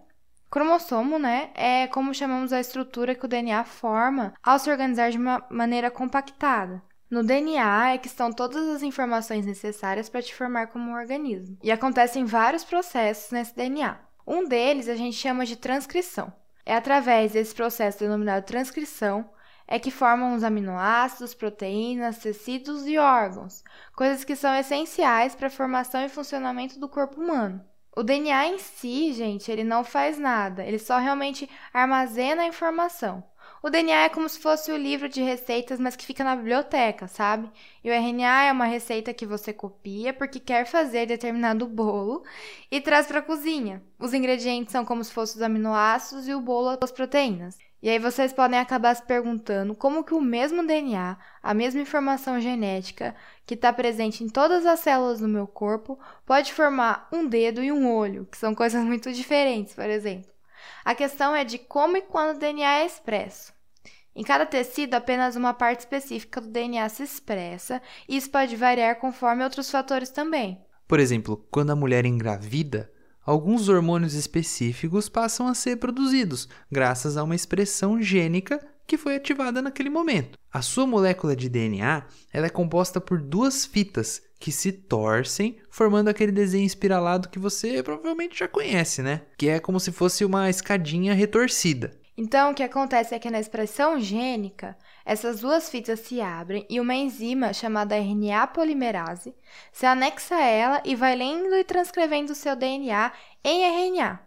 Cromossomo, 0.49 1.19
né, 1.19 1.49
é 1.53 1.87
como 1.87 2.13
chamamos 2.13 2.53
a 2.53 2.59
estrutura 2.59 3.15
que 3.15 3.25
o 3.25 3.27
DNA 3.27 3.63
forma 3.63 4.33
ao 4.41 4.57
se 4.57 4.69
organizar 4.69 5.11
de 5.11 5.17
uma 5.17 5.45
maneira 5.49 5.91
compactada. 5.91 6.81
No 7.09 7.23
DNA 7.23 7.93
é 7.93 7.97
que 7.97 8.07
estão 8.07 8.31
todas 8.31 8.67
as 8.69 8.81
informações 8.81 9.45
necessárias 9.45 10.09
para 10.09 10.21
te 10.21 10.33
formar 10.33 10.67
como 10.67 10.89
um 10.89 10.95
organismo. 10.95 11.57
E 11.61 11.71
acontecem 11.71 12.25
vários 12.25 12.63
processos 12.63 13.31
nesse 13.31 13.55
DNA. 13.55 13.99
Um 14.25 14.47
deles 14.47 14.89
a 14.89 14.95
gente 14.95 15.15
chama 15.15 15.45
de 15.45 15.55
transcrição. 15.55 16.33
É 16.65 16.75
através 16.75 17.33
desse 17.33 17.53
processo 17.53 17.99
denominado 17.99 18.45
transcrição 18.45 19.29
é 19.67 19.79
que 19.79 19.91
formam 19.91 20.35
os 20.35 20.43
aminoácidos, 20.43 21.33
proteínas, 21.33 22.19
tecidos 22.19 22.85
e 22.87 22.97
órgãos, 22.97 23.63
coisas 23.95 24.23
que 24.23 24.35
são 24.35 24.53
essenciais 24.55 25.35
para 25.35 25.47
a 25.47 25.51
formação 25.51 26.03
e 26.05 26.09
funcionamento 26.09 26.79
do 26.79 26.89
corpo 26.89 27.19
humano. 27.19 27.63
O 27.95 28.03
DNA 28.03 28.47
em 28.47 28.57
si, 28.57 29.13
gente, 29.13 29.49
ele 29.49 29.63
não 29.63 29.83
faz 29.83 30.19
nada, 30.19 30.65
ele 30.65 30.77
só 30.77 30.97
realmente 30.97 31.49
armazena 31.73 32.43
a 32.43 32.47
informação. 32.47 33.23
O 33.65 33.69
DNA 33.69 34.03
é 34.03 34.09
como 34.09 34.29
se 34.29 34.37
fosse 34.39 34.71
o 34.71 34.77
livro 34.77 35.09
de 35.09 35.23
receitas, 35.23 35.79
mas 35.79 35.95
que 35.95 36.05
fica 36.05 36.23
na 36.23 36.35
biblioteca, 36.35 37.07
sabe? 37.07 37.49
E 37.83 37.89
o 37.89 37.93
RNA 37.93 38.43
é 38.43 38.51
uma 38.51 38.65
receita 38.65 39.13
que 39.13 39.25
você 39.25 39.51
copia 39.51 40.13
porque 40.13 40.39
quer 40.39 40.67
fazer 40.67 41.07
determinado 41.07 41.65
bolo 41.65 42.23
e 42.69 42.79
traz 42.79 43.07
para 43.07 43.19
a 43.19 43.23
cozinha. 43.23 43.81
Os 43.97 44.13
ingredientes 44.13 44.71
são 44.71 44.85
como 44.85 45.03
se 45.03 45.11
fossem 45.11 45.37
os 45.37 45.41
aminoácidos 45.41 46.27
e 46.27 46.33
o 46.35 46.41
bolo 46.41 46.77
as 46.79 46.91
proteínas. 46.91 47.57
E 47.85 47.89
aí 47.89 47.99
vocês 47.99 48.33
podem 48.33 48.57
acabar 48.57 48.95
se 48.95 49.03
perguntando 49.03 49.75
como 49.75 50.03
que 50.03 50.15
o 50.15 50.19
mesmo 50.19 50.65
DNA, 50.65 51.15
a 51.43 51.53
mesma 51.53 51.81
informação 51.81 52.41
genética 52.41 53.15
que 53.45 53.53
está 53.53 53.71
presente 53.71 54.23
em 54.23 54.27
todas 54.27 54.65
as 54.65 54.79
células 54.79 55.19
do 55.19 55.27
meu 55.27 55.45
corpo, 55.45 55.99
pode 56.25 56.51
formar 56.51 57.07
um 57.11 57.27
dedo 57.27 57.61
e 57.61 57.71
um 57.71 57.87
olho, 57.93 58.25
que 58.25 58.39
são 58.39 58.55
coisas 58.55 58.81
muito 58.83 59.13
diferentes, 59.13 59.75
por 59.75 59.87
exemplo. 59.87 60.31
A 60.83 60.95
questão 60.95 61.35
é 61.35 61.43
de 61.43 61.59
como 61.59 61.95
e 61.95 62.01
quando 62.01 62.35
o 62.35 62.39
DNA 62.39 62.79
é 62.79 62.87
expresso. 62.87 63.53
Em 64.15 64.23
cada 64.23 64.47
tecido, 64.47 64.95
apenas 64.95 65.35
uma 65.35 65.53
parte 65.53 65.81
específica 65.81 66.41
do 66.41 66.47
DNA 66.47 66.89
se 66.89 67.03
expressa, 67.03 67.79
e 68.09 68.17
isso 68.17 68.31
pode 68.31 68.55
variar 68.55 68.95
conforme 68.95 69.43
outros 69.43 69.69
fatores 69.69 70.09
também. 70.09 70.59
Por 70.87 70.99
exemplo, 70.99 71.45
quando 71.51 71.69
a 71.69 71.75
mulher 71.75 72.03
engravida, 72.03 72.91
alguns 73.25 73.67
hormônios 73.67 74.13
específicos 74.13 75.09
passam 75.09 75.47
a 75.47 75.53
ser 75.53 75.77
produzidos, 75.77 76.47
graças 76.71 77.17
a 77.17 77.23
uma 77.23 77.35
expressão 77.35 78.01
gênica 78.01 78.59
que 78.87 78.97
foi 78.97 79.15
ativada 79.15 79.61
naquele 79.61 79.89
momento. 79.89 80.37
A 80.53 80.61
sua 80.61 80.85
molécula 80.85 81.35
de 81.35 81.49
DNA 81.49 82.03
ela 82.31 82.45
é 82.45 82.49
composta 82.49 83.01
por 83.01 83.19
duas 83.19 83.65
fitas 83.65 84.21
que 84.39 84.51
se 84.51 84.71
torcem, 84.71 85.57
formando 85.69 86.09
aquele 86.09 86.31
desenho 86.31 86.65
espiralado 86.65 87.29
que 87.29 87.39
você 87.39 87.81
provavelmente 87.81 88.37
já 88.37 88.47
conhece, 88.47 89.01
né? 89.01 89.21
Que 89.37 89.49
é 89.49 89.59
como 89.59 89.79
se 89.79 89.91
fosse 89.91 90.23
uma 90.23 90.49
escadinha 90.49 91.13
retorcida. 91.13 91.91
Então, 92.17 92.51
o 92.51 92.53
que 92.53 92.63
acontece 92.63 93.13
é 93.13 93.19
que 93.19 93.29
na 93.29 93.39
expressão 93.39 93.99
gênica, 93.99 94.77
essas 95.05 95.41
duas 95.41 95.69
fitas 95.69 95.99
se 95.99 96.19
abrem 96.19 96.65
e 96.67 96.79
uma 96.79 96.95
enzima 96.95 97.53
chamada 97.53 97.95
RNA 97.95 98.47
polimerase 98.47 99.35
se 99.71 99.85
anexa 99.85 100.35
a 100.35 100.41
ela 100.41 100.81
e 100.83 100.95
vai 100.95 101.15
lendo 101.15 101.53
e 101.55 101.63
transcrevendo 101.63 102.33
o 102.33 102.35
seu 102.35 102.55
DNA 102.55 103.11
em 103.43 103.63
RNA, 103.63 104.19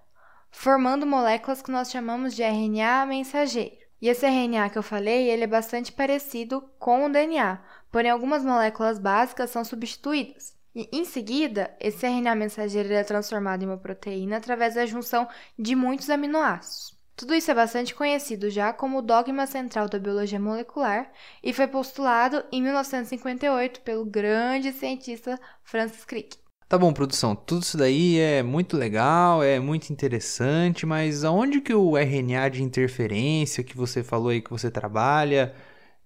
formando 0.52 1.04
moléculas 1.04 1.60
que 1.60 1.72
nós 1.72 1.90
chamamos 1.90 2.34
de 2.36 2.44
RNA 2.44 3.06
mensageiro. 3.06 3.76
E 4.00 4.08
esse 4.08 4.24
RNA 4.24 4.70
que 4.70 4.78
eu 4.78 4.82
falei, 4.82 5.28
ele 5.28 5.42
é 5.42 5.48
bastante 5.48 5.90
parecido 5.90 6.62
com 6.78 7.06
o 7.06 7.08
DNA, 7.08 7.60
porém 7.90 8.12
algumas 8.12 8.44
moléculas 8.44 9.00
básicas 9.00 9.50
são 9.50 9.64
substituídas. 9.64 10.56
E 10.76 10.88
em 10.92 11.04
seguida, 11.04 11.74
esse 11.80 12.06
RNA 12.06 12.36
mensageiro 12.36 12.92
é 12.92 13.02
transformado 13.02 13.64
em 13.64 13.66
uma 13.66 13.78
proteína 13.78 14.36
através 14.36 14.76
da 14.76 14.86
junção 14.86 15.28
de 15.58 15.74
muitos 15.74 16.08
aminoácidos. 16.08 16.97
Tudo 17.18 17.34
isso 17.34 17.50
é 17.50 17.54
bastante 17.54 17.96
conhecido 17.96 18.48
já 18.48 18.72
como 18.72 18.98
o 18.98 19.02
dogma 19.02 19.44
central 19.44 19.88
da 19.88 19.98
biologia 19.98 20.38
molecular 20.38 21.10
e 21.42 21.52
foi 21.52 21.66
postulado 21.66 22.44
em 22.52 22.62
1958 22.62 23.80
pelo 23.80 24.04
grande 24.04 24.72
cientista 24.72 25.36
Francis 25.64 26.04
Crick. 26.04 26.36
Tá 26.68 26.78
bom, 26.78 26.92
produção, 26.92 27.34
tudo 27.34 27.62
isso 27.62 27.76
daí 27.76 28.20
é 28.20 28.40
muito 28.40 28.76
legal, 28.76 29.42
é 29.42 29.58
muito 29.58 29.90
interessante, 29.90 30.86
mas 30.86 31.24
aonde 31.24 31.60
que 31.60 31.74
o 31.74 31.98
RNA 31.98 32.50
de 32.50 32.62
interferência 32.62 33.64
que 33.64 33.76
você 33.76 34.04
falou 34.04 34.28
aí 34.28 34.40
que 34.40 34.50
você 34.50 34.70
trabalha 34.70 35.52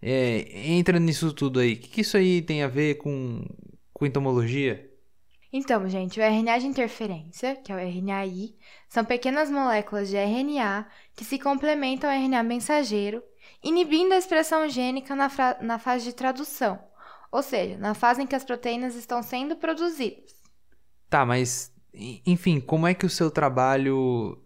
é, 0.01 0.71
entra 0.71 0.99
nisso 0.99 1.31
tudo 1.35 1.61
aí? 1.61 1.75
O 1.75 1.77
que, 1.77 1.89
que 1.89 2.01
isso 2.01 2.17
aí 2.17 2.41
tem 2.41 2.63
a 2.63 2.69
ver 2.69 2.95
com, 2.95 3.45
com 3.93 4.07
entomologia? 4.07 4.91
Então, 5.53 5.87
gente, 5.87 6.19
o 6.19 6.23
RNA 6.23 6.61
de 6.61 6.67
interferência, 6.67 7.55
que 7.57 7.71
é 7.71 7.75
o 7.75 7.79
RNAi, 7.79 8.55
são 8.89 9.05
pequenas 9.05 9.51
moléculas 9.51 10.09
de 10.09 10.17
RNA 10.17 10.87
que 11.15 11.27
se 11.27 11.39
complementam 11.39 12.09
ao 12.09 12.17
RNA 12.17 12.43
mensageiro, 12.43 13.23
inibindo 13.63 14.15
a 14.15 14.19
expressão 14.19 14.67
gênica 14.69 15.15
na, 15.15 15.31
na 15.61 15.79
fase 15.79 16.07
de 16.07 16.15
tradução, 16.15 16.83
ou 17.31 17.43
seja, 17.43 17.77
na 17.77 17.93
fase 17.93 18.23
em 18.23 18.27
que 18.27 18.35
as 18.35 18.45
proteínas 18.45 18.95
estão 18.95 19.23
sendo 19.23 19.55
produzidas. 19.57 20.35
Tá, 21.11 21.27
mas, 21.27 21.71
enfim, 21.93 22.59
como 22.59 22.87
é 22.87 22.95
que 22.95 23.05
o 23.05 23.11
seu 23.11 23.31
trabalho. 23.31 24.39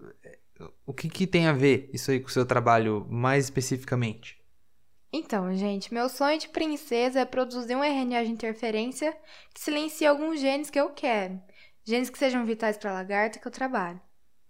O 0.85 0.93
que, 0.93 1.09
que 1.09 1.27
tem 1.27 1.47
a 1.47 1.53
ver 1.53 1.89
isso 1.93 2.11
aí 2.11 2.19
com 2.19 2.29
o 2.29 2.33
seu 2.33 2.45
trabalho 2.45 3.07
mais 3.09 3.45
especificamente? 3.45 4.41
Então, 5.13 5.55
gente, 5.55 5.93
meu 5.95 6.09
sonho 6.09 6.39
de 6.39 6.49
princesa 6.49 7.21
é 7.21 7.25
produzir 7.25 7.75
um 7.75 7.83
RNA 7.83 8.25
de 8.25 8.31
interferência 8.31 9.17
que 9.55 9.61
silencie 9.61 10.07
alguns 10.07 10.41
genes 10.41 10.71
que 10.71 10.79
eu 10.79 10.91
quero. 10.91 11.41
Genes 11.85 12.11
que 12.11 12.19
sejam 12.19 12.45
vitais 12.45 12.77
para 12.77 12.91
a 12.91 12.95
lagarta 12.95 13.39
que 13.39 13.47
eu 13.47 13.53
trabalho. 13.53 14.01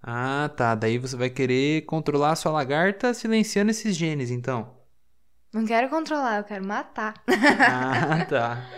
Ah, 0.02 0.50
tá. 0.56 0.74
Daí 0.74 0.98
você 0.98 1.16
vai 1.16 1.28
querer 1.28 1.82
controlar 1.82 2.32
a 2.32 2.36
sua 2.36 2.52
lagarta 2.52 3.12
silenciando 3.12 3.70
esses 3.70 3.94
genes, 3.94 4.30
então. 4.30 4.74
Não 5.52 5.64
quero 5.64 5.88
controlar, 5.88 6.38
eu 6.38 6.44
quero 6.44 6.64
matar. 6.66 7.14
ah, 7.28 8.24
tá. 8.24 8.66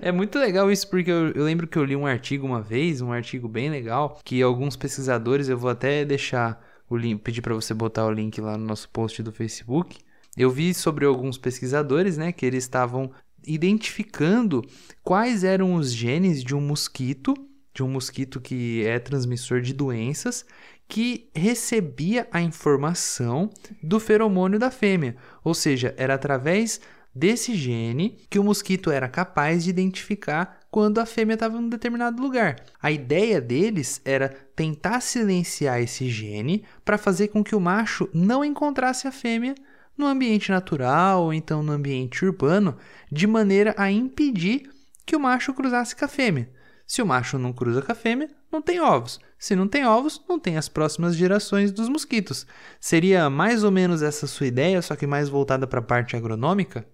É 0.00 0.10
muito 0.10 0.38
legal 0.38 0.70
isso, 0.70 0.88
porque 0.88 1.10
eu, 1.10 1.30
eu, 1.32 1.44
lembro 1.44 1.66
que 1.66 1.76
eu 1.76 1.84
li 1.84 1.94
um 1.94 2.06
artigo 2.06 2.46
uma 2.46 2.60
vez, 2.60 3.00
um 3.00 3.12
artigo 3.12 3.46
bem 3.46 3.68
legal, 3.70 4.18
que 4.24 4.40
alguns 4.40 4.76
pesquisadores, 4.76 5.48
eu 5.48 5.58
vou 5.58 5.70
até 5.70 6.04
deixar 6.04 6.64
o 6.88 6.96
link, 6.96 7.20
pedir 7.22 7.42
para 7.42 7.54
você 7.54 7.74
botar 7.74 8.06
o 8.06 8.10
link 8.10 8.40
lá 8.40 8.56
no 8.56 8.64
nosso 8.64 8.88
post 8.88 9.22
do 9.22 9.32
Facebook 9.32 9.98
eu 10.36 10.50
vi 10.50 10.74
sobre 10.74 11.04
alguns 11.04 11.38
pesquisadores, 11.38 12.16
né, 12.16 12.32
que 12.32 12.44
eles 12.44 12.64
estavam 12.64 13.10
identificando 13.46 14.62
quais 15.02 15.44
eram 15.44 15.74
os 15.74 15.92
genes 15.92 16.42
de 16.42 16.54
um 16.54 16.60
mosquito, 16.60 17.34
de 17.74 17.82
um 17.82 17.88
mosquito 17.88 18.40
que 18.40 18.84
é 18.86 18.98
transmissor 18.98 19.60
de 19.60 19.72
doenças, 19.72 20.44
que 20.88 21.30
recebia 21.34 22.28
a 22.30 22.40
informação 22.40 23.50
do 23.82 23.98
feromônio 23.98 24.58
da 24.58 24.70
fêmea. 24.70 25.16
Ou 25.42 25.54
seja, 25.54 25.94
era 25.96 26.14
através 26.14 26.80
desse 27.14 27.54
gene 27.54 28.18
que 28.28 28.38
o 28.38 28.44
mosquito 28.44 28.90
era 28.90 29.08
capaz 29.08 29.64
de 29.64 29.70
identificar 29.70 30.60
quando 30.70 30.98
a 30.98 31.06
fêmea 31.06 31.34
estava 31.34 31.56
em 31.56 31.60
um 31.60 31.68
determinado 31.68 32.20
lugar. 32.20 32.56
A 32.82 32.90
ideia 32.90 33.40
deles 33.40 34.00
era 34.04 34.28
tentar 34.56 35.00
silenciar 35.00 35.80
esse 35.80 36.08
gene 36.08 36.64
para 36.84 36.98
fazer 36.98 37.28
com 37.28 37.44
que 37.44 37.54
o 37.54 37.60
macho 37.60 38.08
não 38.12 38.44
encontrasse 38.44 39.06
a 39.06 39.12
fêmea 39.12 39.54
no 39.96 40.06
ambiente 40.06 40.50
natural 40.50 41.24
ou 41.24 41.32
então 41.32 41.62
no 41.62 41.72
ambiente 41.72 42.24
urbano, 42.24 42.76
de 43.10 43.26
maneira 43.26 43.74
a 43.76 43.90
impedir 43.90 44.70
que 45.06 45.16
o 45.16 45.20
macho 45.20 45.54
cruzasse 45.54 45.94
com 45.94 46.04
a 46.04 46.08
fêmea. 46.08 46.50
Se 46.86 47.00
o 47.00 47.06
macho 47.06 47.38
não 47.38 47.52
cruza 47.52 47.80
com 47.80 47.92
a 47.92 47.94
fêmea, 47.94 48.28
não 48.52 48.60
tem 48.60 48.80
ovos. 48.80 49.18
Se 49.38 49.56
não 49.56 49.66
tem 49.66 49.86
ovos, 49.86 50.22
não 50.28 50.38
tem 50.38 50.56
as 50.56 50.68
próximas 50.68 51.16
gerações 51.16 51.72
dos 51.72 51.88
mosquitos. 51.88 52.46
Seria 52.78 53.30
mais 53.30 53.64
ou 53.64 53.70
menos 53.70 54.02
essa 54.02 54.26
sua 54.26 54.46
ideia, 54.46 54.80
só 54.82 54.94
que 54.94 55.06
mais 55.06 55.28
voltada 55.28 55.66
para 55.66 55.80
a 55.80 55.82
parte 55.82 56.16
agronômica? 56.16 56.86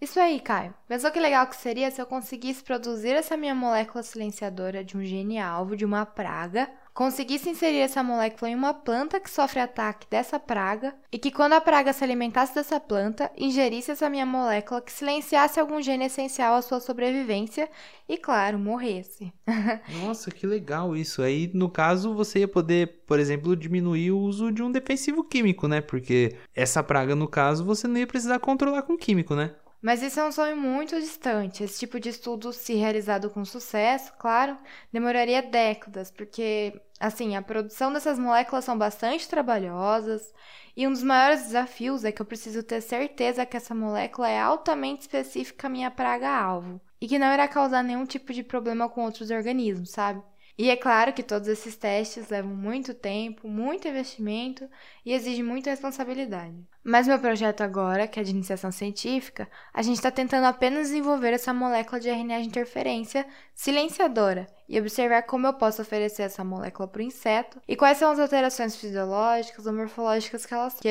Isso 0.00 0.18
aí, 0.18 0.40
Caio. 0.40 0.74
Pensou 0.88 1.10
que 1.10 1.20
legal 1.20 1.46
que 1.46 1.56
seria 1.56 1.90
se 1.90 2.00
eu 2.00 2.06
conseguisse 2.06 2.62
produzir 2.62 3.10
essa 3.10 3.36
minha 3.36 3.54
molécula 3.54 4.02
silenciadora 4.02 4.84
de 4.84 4.96
um 4.96 5.04
gene 5.04 5.38
alvo 5.38 5.76
de 5.76 5.84
uma 5.84 6.04
praga 6.04 6.70
conseguisse 6.94 7.50
inserir 7.50 7.80
essa 7.80 8.04
molécula 8.04 8.48
em 8.48 8.54
uma 8.54 8.72
planta 8.72 9.18
que 9.18 9.28
sofre 9.28 9.58
ataque 9.58 10.06
dessa 10.08 10.38
praga 10.38 10.94
e 11.10 11.18
que, 11.18 11.32
quando 11.32 11.54
a 11.54 11.60
praga 11.60 11.92
se 11.92 12.04
alimentasse 12.04 12.54
dessa 12.54 12.78
planta, 12.78 13.30
ingerisse 13.36 13.90
essa 13.90 14.08
minha 14.08 14.24
molécula 14.24 14.80
que 14.80 14.92
silenciasse 14.92 15.58
algum 15.58 15.82
gene 15.82 16.04
essencial 16.04 16.54
à 16.54 16.62
sua 16.62 16.78
sobrevivência 16.78 17.68
e, 18.08 18.16
claro, 18.16 18.58
morresse. 18.58 19.32
Nossa, 20.04 20.30
que 20.30 20.46
legal 20.46 20.96
isso. 20.96 21.20
Aí, 21.20 21.50
no 21.52 21.68
caso, 21.68 22.14
você 22.14 22.40
ia 22.40 22.48
poder, 22.48 23.02
por 23.06 23.18
exemplo, 23.18 23.56
diminuir 23.56 24.12
o 24.12 24.18
uso 24.18 24.52
de 24.52 24.62
um 24.62 24.70
defensivo 24.70 25.24
químico, 25.24 25.66
né? 25.66 25.80
Porque 25.80 26.36
essa 26.54 26.82
praga, 26.82 27.16
no 27.16 27.26
caso, 27.26 27.64
você 27.64 27.88
não 27.88 27.98
ia 27.98 28.06
precisar 28.06 28.38
controlar 28.38 28.82
com 28.82 28.96
químico, 28.96 29.34
né? 29.34 29.52
Mas 29.84 30.02
isso 30.02 30.18
é 30.18 30.24
um 30.24 30.32
sonho 30.32 30.56
muito 30.56 30.98
distante. 30.98 31.62
Esse 31.62 31.78
tipo 31.80 32.00
de 32.00 32.08
estudo, 32.08 32.54
se 32.54 32.72
realizado 32.72 33.28
com 33.28 33.44
sucesso, 33.44 34.14
claro, 34.18 34.56
demoraria 34.90 35.42
décadas, 35.42 36.10
porque, 36.10 36.80
assim, 36.98 37.36
a 37.36 37.42
produção 37.42 37.92
dessas 37.92 38.18
moléculas 38.18 38.64
são 38.64 38.78
bastante 38.78 39.28
trabalhosas 39.28 40.32
e 40.74 40.88
um 40.88 40.90
dos 40.90 41.02
maiores 41.02 41.42
desafios 41.42 42.02
é 42.02 42.10
que 42.10 42.22
eu 42.22 42.24
preciso 42.24 42.62
ter 42.62 42.80
certeza 42.80 43.44
que 43.44 43.58
essa 43.58 43.74
molécula 43.74 44.26
é 44.26 44.40
altamente 44.40 45.02
específica 45.02 45.66
à 45.66 45.70
minha 45.70 45.90
praga-alvo 45.90 46.80
e 46.98 47.06
que 47.06 47.18
não 47.18 47.30
irá 47.34 47.46
causar 47.46 47.82
nenhum 47.84 48.06
tipo 48.06 48.32
de 48.32 48.42
problema 48.42 48.88
com 48.88 49.04
outros 49.04 49.30
organismos, 49.30 49.90
sabe? 49.90 50.22
E 50.56 50.70
é 50.70 50.76
claro 50.76 51.12
que 51.12 51.22
todos 51.22 51.48
esses 51.48 51.76
testes 51.76 52.28
levam 52.28 52.54
muito 52.54 52.94
tempo, 52.94 53.48
muito 53.48 53.88
investimento 53.88 54.68
e 55.04 55.12
exigem 55.12 55.42
muita 55.42 55.70
responsabilidade. 55.70 56.54
Mas 56.82 57.08
meu 57.08 57.18
projeto 57.18 57.62
agora, 57.62 58.06
que 58.06 58.20
é 58.20 58.22
de 58.22 58.30
iniciação 58.30 58.70
científica, 58.70 59.48
a 59.72 59.82
gente 59.82 59.96
está 59.96 60.12
tentando 60.12 60.44
apenas 60.44 60.88
desenvolver 60.88 61.32
essa 61.32 61.52
molécula 61.52 61.98
de 61.98 62.08
RNA 62.08 62.42
de 62.42 62.46
interferência 62.46 63.26
silenciadora 63.52 64.46
e 64.68 64.78
observar 64.78 65.22
como 65.22 65.46
eu 65.46 65.54
posso 65.54 65.82
oferecer 65.82 66.22
essa 66.22 66.44
molécula 66.44 66.86
para 66.86 67.00
o 67.00 67.04
inseto 67.04 67.60
e 67.66 67.74
quais 67.74 67.98
são 67.98 68.12
as 68.12 68.20
alterações 68.20 68.76
fisiológicas 68.76 69.66
ou 69.66 69.72
morfológicas 69.72 70.46
que, 70.46 70.54
elas, 70.54 70.74
que. 70.74 70.88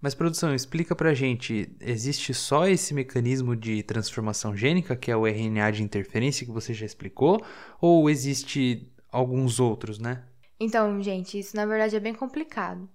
Mas 0.00 0.14
produção, 0.14 0.54
explica 0.54 0.94
pra 0.94 1.12
gente, 1.12 1.74
existe 1.80 2.32
só 2.32 2.68
esse 2.68 2.94
mecanismo 2.94 3.56
de 3.56 3.82
transformação 3.82 4.56
gênica, 4.56 4.94
que 4.94 5.10
é 5.10 5.16
o 5.16 5.26
RNA 5.26 5.72
de 5.72 5.82
interferência 5.82 6.46
que 6.46 6.52
você 6.52 6.72
já 6.72 6.86
explicou, 6.86 7.44
ou 7.80 8.08
existe 8.08 8.92
alguns 9.10 9.60
outros, 9.60 9.98
né? 9.98 10.24
Então, 10.60 11.00
gente, 11.02 11.38
isso 11.38 11.56
na 11.56 11.64
verdade 11.66 11.96
é 11.96 12.00
bem 12.00 12.14
complicado. 12.14 12.88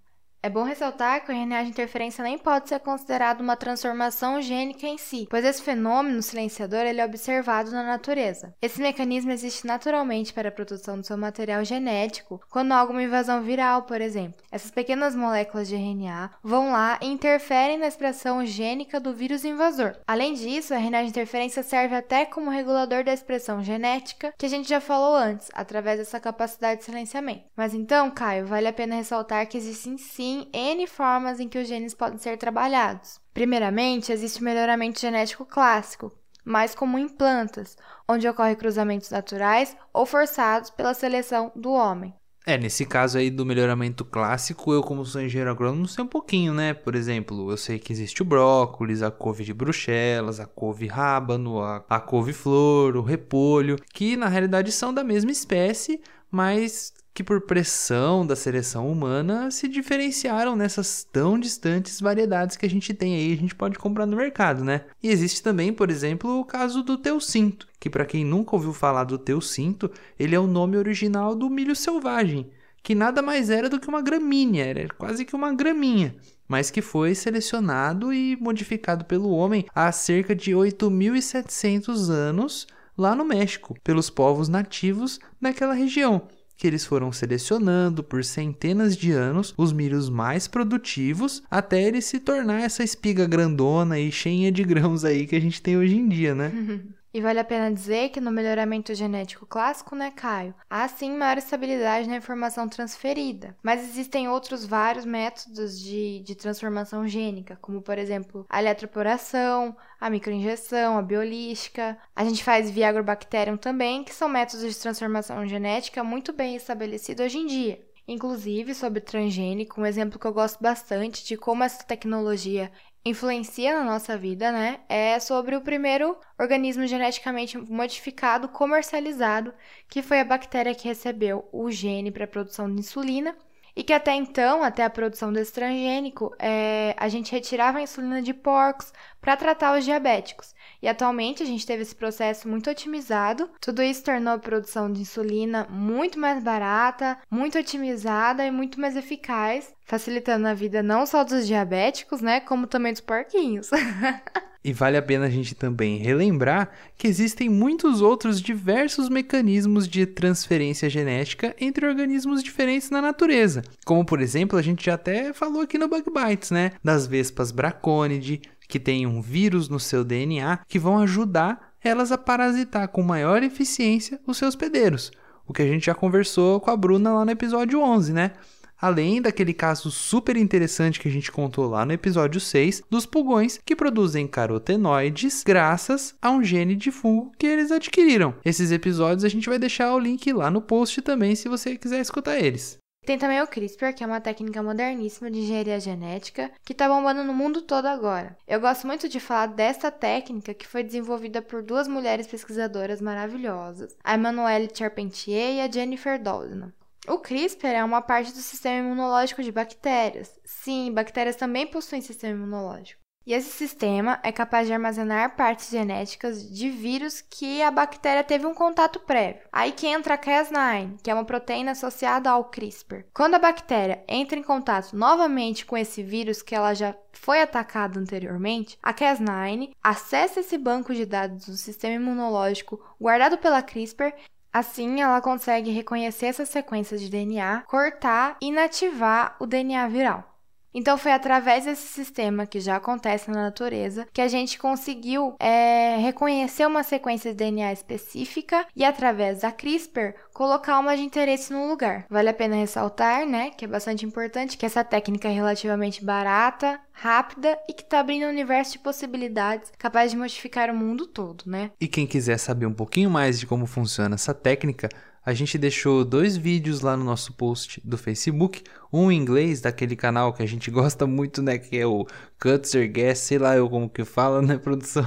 É 0.46 0.50
bom 0.50 0.64
ressaltar 0.64 1.24
que 1.24 1.32
o 1.32 1.34
RNA 1.34 1.64
de 1.64 1.70
interferência 1.70 2.22
nem 2.22 2.38
pode 2.38 2.68
ser 2.68 2.78
considerado 2.82 3.40
uma 3.40 3.56
transformação 3.56 4.42
gênica 4.42 4.86
em 4.86 4.98
si, 4.98 5.26
pois 5.30 5.46
esse 5.46 5.62
fenômeno 5.62 6.22
silenciador 6.22 6.82
ele 6.82 7.00
é 7.00 7.06
observado 7.06 7.72
na 7.72 7.82
natureza. 7.82 8.54
Esse 8.62 8.82
mecanismo 8.82 9.32
existe 9.32 9.66
naturalmente 9.66 10.34
para 10.34 10.50
a 10.50 10.52
produção 10.52 11.00
do 11.00 11.08
seu 11.08 11.16
material 11.16 11.64
genético, 11.64 12.42
quando 12.50 12.74
há 12.74 12.76
alguma 12.76 13.02
invasão 13.02 13.42
viral, 13.42 13.84
por 13.84 14.02
exemplo. 14.02 14.44
Essas 14.52 14.70
pequenas 14.70 15.16
moléculas 15.16 15.70
de 15.70 15.76
RNA 15.76 16.32
vão 16.44 16.74
lá 16.74 17.00
e 17.02 17.08
interferem 17.08 17.78
na 17.78 17.88
expressão 17.88 18.46
gênica 18.46 19.00
do 19.00 19.14
vírus 19.14 19.46
invasor. 19.46 19.96
Além 20.06 20.34
disso, 20.34 20.74
o 20.74 20.78
RNA 20.78 21.04
de 21.04 21.10
interferência 21.10 21.64
serve 21.64 21.96
até 21.96 22.26
como 22.26 22.52
regulador 22.52 23.06
da 23.06 23.14
expressão 23.14 23.64
genética, 23.64 24.34
que 24.38 24.46
a 24.46 24.50
gente 24.50 24.68
já 24.68 24.82
falou 24.82 25.16
antes, 25.16 25.50
através 25.54 26.00
dessa 26.00 26.20
capacidade 26.20 26.82
de 26.82 26.86
silenciamento. 26.86 27.46
Mas 27.56 27.74
então, 27.74 28.12
Caio, 28.12 28.46
vale 28.46 28.68
a 28.68 28.74
pena 28.74 28.96
ressaltar 28.96 29.48
que 29.48 29.58
existem 29.58 29.98
sim 29.98 30.33
existem 30.34 30.50
N 30.52 30.88
formas 30.88 31.40
em 31.40 31.48
que 31.48 31.60
os 31.60 31.68
genes 31.68 31.94
podem 31.94 32.18
ser 32.18 32.38
trabalhados. 32.38 33.20
Primeiramente, 33.34 34.12
existe 34.12 34.42
o 34.42 34.44
melhoramento 34.44 35.00
genético 35.00 35.46
clássico, 35.46 36.12
mais 36.44 36.74
comum 36.74 36.98
em 36.98 37.08
plantas, 37.08 37.78
onde 38.08 38.28
ocorre 38.28 38.56
cruzamentos 38.56 39.12
naturais 39.12 39.78
ou 39.94 40.06
forçados 40.06 40.70
pela 40.70 40.94
seleção 40.94 41.52
do 41.56 41.72
homem. 41.72 42.14
É, 42.46 42.58
nesse 42.58 42.86
caso 42.86 43.18
aí 43.18 43.30
do 43.30 43.46
melhoramento 43.46 44.04
clássico, 44.04 44.74
eu 44.74 44.84
como 44.84 45.06
sou 45.06 45.22
engenheiro 45.22 45.50
agrônomo 45.50 45.88
sei 45.88 46.04
um 46.04 46.08
pouquinho, 46.08 46.54
né? 46.54 46.74
Por 46.74 46.94
exemplo, 46.94 47.50
eu 47.50 47.56
sei 47.56 47.80
que 47.80 47.94
existe 47.94 48.22
o 48.22 48.26
brócolis, 48.26 49.02
a 49.02 49.10
couve 49.10 49.46
de 49.46 49.54
bruxelas, 49.54 50.42
a 50.42 50.46
couve 50.46 50.88
rábano, 50.88 51.62
a, 51.62 51.86
a 51.90 52.02
couve-flor, 52.02 52.98
o 52.98 53.02
repolho, 53.02 53.78
que 53.94 54.18
na 54.18 54.28
realidade 54.28 54.74
são 54.74 54.94
da 54.94 55.06
mesma 55.06 55.32
espécie, 55.32 56.02
mas 56.30 56.92
que 57.14 57.24
por 57.24 57.42
pressão 57.42 58.26
da 58.26 58.36
seleção 58.36 58.92
humana 58.92 59.52
se 59.52 59.68
diferenciaram 59.68 60.56
nessas 60.56 61.04
tão 61.04 61.38
distantes 61.38 62.02
variedades 62.02 62.58
que 62.58 62.66
a 62.66 62.70
gente 62.70 62.94
tem 62.94 63.16
aí, 63.16 63.34
a 63.34 63.38
gente 63.38 63.54
pode 63.54 63.78
comprar 63.78 64.08
no 64.08 64.18
mercado, 64.18 64.64
né? 64.64 64.86
E 65.02 65.10
existe 65.10 65.44
também, 65.44 65.72
por 65.72 65.92
exemplo, 65.92 66.40
o 66.40 66.46
caso 66.46 66.82
do 66.82 66.98
teucinto, 66.98 67.68
que 67.80 67.90
para 67.90 68.06
quem 68.06 68.26
nunca 68.26 68.56
ouviu 68.56 68.74
falar 68.74 69.04
do 69.04 69.20
teucinto, 69.20 69.92
ele 70.18 70.34
é 70.34 70.40
o 70.40 70.48
nome 70.48 70.76
original 70.76 71.36
do 71.36 71.50
milho 71.52 71.76
selvagem, 71.76 72.50
que 72.82 72.96
nada 72.96 73.22
mais 73.22 73.52
era 73.52 73.70
do 73.70 73.80
que 73.80 73.88
uma 73.88 74.02
gramínea, 74.02 74.66
era 74.66 74.88
quase 74.98 75.24
que 75.24 75.36
uma 75.36 75.54
graminha, 75.54 76.16
mas 76.48 76.72
que 76.72 76.82
foi 76.82 77.14
selecionado 77.14 78.12
e 78.12 78.36
modificado 78.38 79.06
pelo 79.06 79.30
homem 79.30 79.66
há 79.74 79.92
cerca 79.92 80.36
de 80.36 80.52
8.700 80.52 82.10
anos 82.10 82.68
lá 82.98 83.16
no 83.16 83.24
México, 83.24 83.76
pelos 83.84 84.10
povos 84.10 84.50
nativos 84.50 85.20
daquela 85.40 85.74
região 85.74 86.28
que 86.64 86.68
eles 86.68 86.86
foram 86.86 87.12
selecionando 87.12 88.02
por 88.02 88.24
centenas 88.24 88.96
de 88.96 89.12
anos 89.12 89.54
os 89.58 89.74
milhos 89.74 90.10
mais 90.10 90.48
produtivos 90.48 91.44
até 91.52 91.84
ele 91.84 92.02
se 92.02 92.22
tornar 92.22 92.62
essa 92.62 92.82
espiga 92.82 93.28
grandona 93.28 94.00
e 94.00 94.10
cheia 94.10 94.50
de 94.50 94.64
grãos 94.64 95.04
aí 95.04 95.28
que 95.28 95.36
a 95.36 95.42
gente 95.42 95.62
tem 95.62 95.76
hoje 95.76 95.98
em 95.98 96.08
dia, 96.08 96.34
né? 96.34 96.54
E 97.14 97.22
vale 97.22 97.40
a 97.40 97.44
pena 97.44 97.72
dizer 97.72 98.10
que 98.10 98.20
no 98.20 98.32
melhoramento 98.32 98.96
genético 98.96 99.46
clássico, 99.46 99.96
né, 99.96 100.10
Caio, 100.10 100.56
há 100.68 100.88
sim 100.88 101.16
maior 101.16 101.38
estabilidade 101.38 102.10
na 102.10 102.16
informação 102.16 102.68
transferida. 102.68 103.56
Mas 103.62 103.84
existem 103.84 104.28
outros 104.28 104.66
vários 104.66 105.06
métodos 105.06 105.80
de, 105.80 106.22
de 106.22 106.34
transformação 106.34 107.08
gênica, 107.08 107.56
como 107.62 107.84
por 107.84 108.00
exemplo 108.00 108.48
a 108.50 108.60
eletroporação, 108.60 109.78
a 110.00 110.10
microinjeção, 110.10 110.98
a 110.98 111.04
biolística. 111.04 111.96
A 112.16 112.26
gente 112.26 112.44
faz 112.44 112.72
via 112.72 112.90
agrobacterium 112.90 113.58
também, 113.58 114.04
que 114.04 114.14
são 114.14 114.28
métodos 114.28 114.74
de 114.74 114.82
transformação 114.82 115.46
genética 115.48 116.04
muito 116.04 116.34
bem 116.34 116.56
estabelecidos 116.56 117.26
hoje 117.26 117.38
em 117.38 117.46
dia. 117.46 117.94
Inclusive, 118.08 118.76
sobre 118.76 119.00
transgênico, 119.00 119.80
um 119.80 119.86
exemplo 119.86 120.20
que 120.20 120.28
eu 120.28 120.34
gosto 120.34 120.62
bastante 120.62 121.24
de 121.26 121.38
como 121.38 121.64
essa 121.64 121.84
tecnologia 121.84 122.70
influencia 123.06 123.78
na 123.78 123.84
nossa 123.84 124.18
vida, 124.18 124.52
né? 124.52 124.82
É 124.88 125.20
sobre 125.20 125.56
o 125.56 125.62
primeiro 125.62 126.18
organismo 126.40 126.88
geneticamente 126.88 127.58
modificado 127.58 128.48
comercializado, 128.50 129.54
que 129.90 130.02
foi 130.02 130.20
a 130.20 130.26
bactéria 130.26 130.76
que 130.76 130.88
recebeu 130.88 131.48
o 131.52 131.70
gene 131.70 132.12
para 132.12 132.26
a 132.26 132.28
produção 132.28 132.74
de 132.74 132.80
insulina 132.80 133.36
e 133.76 133.84
que 133.84 133.94
até 133.94 134.14
então, 134.14 134.64
até 134.64 134.84
a 134.84 134.90
produção 134.90 135.34
desse 135.34 135.54
transgênico, 135.54 136.34
é, 136.40 136.96
a 136.98 137.10
gente 137.10 137.32
retirava 137.32 137.80
a 137.80 137.82
insulina 137.82 138.22
de 138.22 138.34
porcos 138.34 138.94
para 139.20 139.36
tratar 139.36 139.78
os 139.78 139.84
diabéticos. 139.84 140.54
E 140.82 140.88
atualmente 140.88 141.42
a 141.42 141.46
gente 141.46 141.66
teve 141.66 141.82
esse 141.82 141.96
processo 141.96 142.48
muito 142.48 142.70
otimizado. 142.70 143.50
Tudo 143.60 143.82
isso 143.82 144.04
tornou 144.04 144.34
a 144.34 144.40
produção 144.40 144.92
de 144.92 145.02
insulina 145.02 145.66
muito 145.70 146.20
mais 146.20 146.44
barata, 146.44 147.18
muito 147.32 147.58
otimizada 147.58 148.46
e 148.46 148.52
muito 148.52 148.80
mais 148.80 148.96
eficaz, 148.96 149.74
facilitando 149.86 150.48
a 150.48 150.54
vida 150.54 150.84
não 150.84 151.06
só 151.06 151.24
dos 151.24 151.48
diabéticos, 151.48 152.22
né, 152.22 152.42
como 152.42 152.68
também 152.68 152.92
dos 152.92 153.02
porquinhos. 153.02 153.70
E 154.64 154.72
vale 154.72 154.96
a 154.96 155.02
pena 155.02 155.26
a 155.26 155.30
gente 155.30 155.54
também 155.54 155.98
relembrar 155.98 156.72
que 156.98 157.08
existem 157.08 157.50
muitos 157.50 158.02
outros 158.02 158.40
diversos 158.40 159.10
mecanismos 159.10 159.88
de 159.88 160.06
transferência 160.06 160.90
genética 160.90 161.54
entre 161.60 161.86
organismos 161.86 162.42
diferentes 162.42 162.90
na 162.90 163.02
natureza. 163.02 163.62
Como, 163.86 164.06
por 164.06 164.22
exemplo, 164.22 164.58
a 164.58 164.62
gente 164.62 164.86
já 164.86 164.94
até 164.94 165.34
falou 165.34 165.62
aqui 165.62 165.78
no 165.78 165.90
Bug 165.90 166.06
Bites, 166.10 166.50
né? 166.50 166.72
Das 166.82 167.06
vespas 167.06 167.52
bracônide, 167.52 168.42
que 168.68 168.80
têm 168.80 169.06
um 169.06 169.22
vírus 169.22 169.68
no 169.68 169.80
seu 169.80 170.04
DNA 170.04 170.60
que 170.68 170.80
vão 170.80 170.98
ajudar 171.00 171.74
elas 171.84 172.12
a 172.14 172.18
parasitar 172.18 172.88
com 172.88 173.04
maior 173.04 173.44
eficiência 173.44 174.20
os 174.26 174.38
seus 174.38 174.56
hospedeiros. 174.56 175.12
O 175.46 175.52
que 175.52 175.62
a 175.62 175.68
gente 175.68 175.88
já 175.88 175.94
conversou 175.94 176.62
com 176.62 176.72
a 176.72 176.78
Bruna 176.78 177.14
lá 177.14 177.26
no 177.26 177.32
episódio 177.32 177.82
11, 177.82 178.14
né? 178.14 178.32
Além 178.80 179.22
daquele 179.22 179.54
caso 179.54 179.90
super 179.92 180.36
interessante 180.36 181.00
que 181.00 181.08
a 181.08 181.12
gente 181.12 181.32
contou 181.32 181.68
lá 181.68 181.86
no 181.86 181.94
episódio 181.94 182.40
6 182.40 182.84
dos 182.90 183.06
pulgões 183.06 183.60
que 183.66 183.76
produzem 183.76 184.28
carotenoides 184.28 185.44
graças 185.46 186.16
a 186.22 186.32
um 186.32 186.44
gene 186.44 186.76
de 186.76 186.92
fungo 186.92 187.32
que 187.38 187.48
eles 187.48 187.72
adquiriram. 187.72 188.36
Esses 188.44 188.72
episódios 188.72 189.24
a 189.24 189.30
gente 189.30 189.50
vai 189.50 189.60
deixar 189.60 189.94
o 189.94 190.00
link 190.00 190.32
lá 190.32 190.50
no 190.52 190.62
post 190.62 191.02
também 191.02 191.36
se 191.36 191.50
você 191.50 191.78
quiser 191.78 192.02
escutar 192.02 192.40
eles. 192.40 192.78
Tem 193.06 193.18
também 193.18 193.42
o 193.42 193.48
CRISPR, 193.48 193.94
que 193.94 194.02
é 194.02 194.08
uma 194.08 194.22
técnica 194.22 194.64
moderníssima 194.64 195.30
de 195.30 195.40
engenharia 195.40 195.78
genética 195.78 196.50
que 196.64 196.72
está 196.72 196.88
bombando 196.88 197.22
no 197.22 197.34
mundo 197.34 197.62
todo 197.62 197.86
agora. 197.86 198.38
Eu 198.48 198.62
gosto 198.62 198.88
muito 198.88 199.10
de 199.10 199.20
falar 199.20 199.48
dessa 199.48 199.92
técnica 199.92 200.54
que 200.54 200.66
foi 200.66 200.84
desenvolvida 200.84 201.42
por 201.42 201.62
duas 201.62 201.86
mulheres 201.86 202.28
pesquisadoras 202.28 203.02
maravilhosas, 203.02 203.94
a 204.02 204.16
Emmanuelle 204.16 204.70
Charpentier 204.74 205.56
e 205.56 205.62
a 205.62 205.70
Jennifer 205.70 206.22
Doudna. 206.22 206.74
O 207.06 207.20
CRISPR 207.20 207.68
é 207.68 207.84
uma 207.84 208.02
parte 208.02 208.32
do 208.32 208.40
sistema 208.40 208.80
imunológico 208.80 209.44
de 209.44 209.52
bactérias. 209.52 210.40
Sim, 210.46 210.92
bactérias 210.94 211.36
também 211.36 211.68
possuem 211.68 212.02
sistema 212.02 212.34
imunológico. 212.34 213.04
E 213.26 213.34
esse 213.34 213.50
sistema 213.52 214.20
é 214.22 214.32
capaz 214.32 214.68
de 214.68 214.74
armazenar 214.74 215.36
partes 215.36 215.70
genéticas 215.70 216.50
de 216.50 216.70
vírus 216.70 217.22
que 217.22 217.62
a 217.62 217.72
bactéria 217.72 218.24
teve 218.24 218.46
um 218.46 218.54
contato 218.54 219.00
prévio. 219.00 219.42
Aí 219.52 219.72
que 219.72 219.88
entra 219.88 220.16
a 220.16 220.18
Cas9, 220.18 220.98
que 221.02 221.10
é 221.10 221.14
uma 221.14 221.24
proteína 221.24 221.72
associada 221.72 222.30
ao 222.30 222.46
CRISPR. 222.46 223.06
Quando 223.14 223.36
a 223.36 223.40
bactéria 223.40 224.04
entra 224.08 224.38
em 224.38 224.44
contato 224.44 224.94
novamente 224.94 225.66
com 225.66 225.78
esse 225.78 226.04
vírus 226.04 226.42
que 226.42 226.56
ela 226.56 226.74
já 226.74 226.96
foi 227.14 227.42
atacada 227.42 228.00
anteriormente, 228.00 228.78
a 228.84 228.94
Cas9 228.94 229.72
acessa 229.82 230.42
esse 230.42 230.58
banco 230.58 230.94
de 230.94 231.06
dados 231.06 231.46
do 231.46 231.56
sistema 231.56 231.96
imunológico 231.96 232.82
guardado 233.00 233.38
pela 233.38 233.62
CRISPR 233.62 234.14
Assim, 234.54 235.02
ela 235.02 235.20
consegue 235.20 235.72
reconhecer 235.72 236.28
essas 236.28 236.48
sequências 236.48 237.02
de 237.02 237.10
DNA, 237.10 237.64
cortar 237.68 238.38
e 238.40 238.48
inativar 238.48 239.36
o 239.40 239.48
DNA 239.48 239.88
viral. 239.88 240.33
Então, 240.74 240.98
foi 240.98 241.12
através 241.12 241.66
desse 241.66 241.88
sistema 241.88 242.46
que 242.46 242.60
já 242.60 242.78
acontece 242.78 243.30
na 243.30 243.44
natureza 243.44 244.08
que 244.12 244.22
a 244.22 244.28
gente 244.28 244.58
conseguiu 244.58 245.36
é, 245.40 245.98
reconhecer 245.98 246.66
uma 246.66 246.84
sequência 246.84 247.32
de 247.32 247.38
DNA 247.38 247.72
específica 247.72 248.66
e, 248.76 248.84
através 248.84 249.42
da 249.42 249.52
CRISPR, 249.52 250.16
colocar 250.34 250.80
uma 250.80 250.96
de 250.96 251.04
interesse 251.04 251.54
no 251.54 251.68
lugar. 251.68 252.06
Vale 252.10 252.30
a 252.30 252.34
pena 252.34 252.56
ressaltar, 252.56 253.26
né, 253.26 253.52
que 253.52 253.66
é 253.66 253.68
bastante 253.68 254.06
importante 254.06 254.58
que 254.58 254.66
essa 254.66 254.84
técnica 254.84 255.28
é 255.28 255.32
relativamente 255.32 256.04
barata, 256.04 256.80
rápida 256.92 257.58
e 257.68 257.74
que 257.74 257.84
está 257.84 258.00
abrindo 258.00 258.26
um 258.26 258.30
universo 258.30 258.74
de 258.74 258.80
possibilidades 258.80 259.72
capaz 259.78 260.12
de 260.12 260.18
modificar 260.18 260.70
o 260.70 260.76
mundo 260.76 261.08
todo, 261.08 261.44
né? 261.46 261.72
E 261.82 261.88
quem 261.88 262.06
quiser 262.06 262.38
saber 262.38 262.66
um 262.66 262.74
pouquinho 262.74 263.10
mais 263.10 263.40
de 263.40 263.46
como 263.46 263.66
funciona 263.66 264.16
essa 264.16 264.34
técnica, 264.34 264.90
a 265.26 265.34
gente 265.34 265.58
deixou 265.58 266.04
dois 266.04 266.36
vídeos 266.36 266.82
lá 266.82 266.98
no 266.98 267.04
nosso 267.04 267.34
post 267.34 267.82
do 267.84 267.98
Facebook, 267.98 268.64
um 268.92 269.12
em 269.12 269.18
inglês 269.18 269.62
daquele 269.62 269.96
canal 269.96 270.34
que 270.34 270.44
a 270.44 270.46
gente 270.46 270.70
gosta 270.72 271.08
muito, 271.08 271.42
né, 271.42 271.58
que 271.58 271.78
é 271.78 271.86
o 271.86 272.06
Cutter 272.40 272.92
Guess, 272.92 273.20
sei 273.20 273.38
lá 273.38 273.56
eu 273.56 273.70
como 273.70 273.90
que 273.90 274.04
fala, 274.04 274.42
né, 274.42 274.58
produção. 274.58 275.06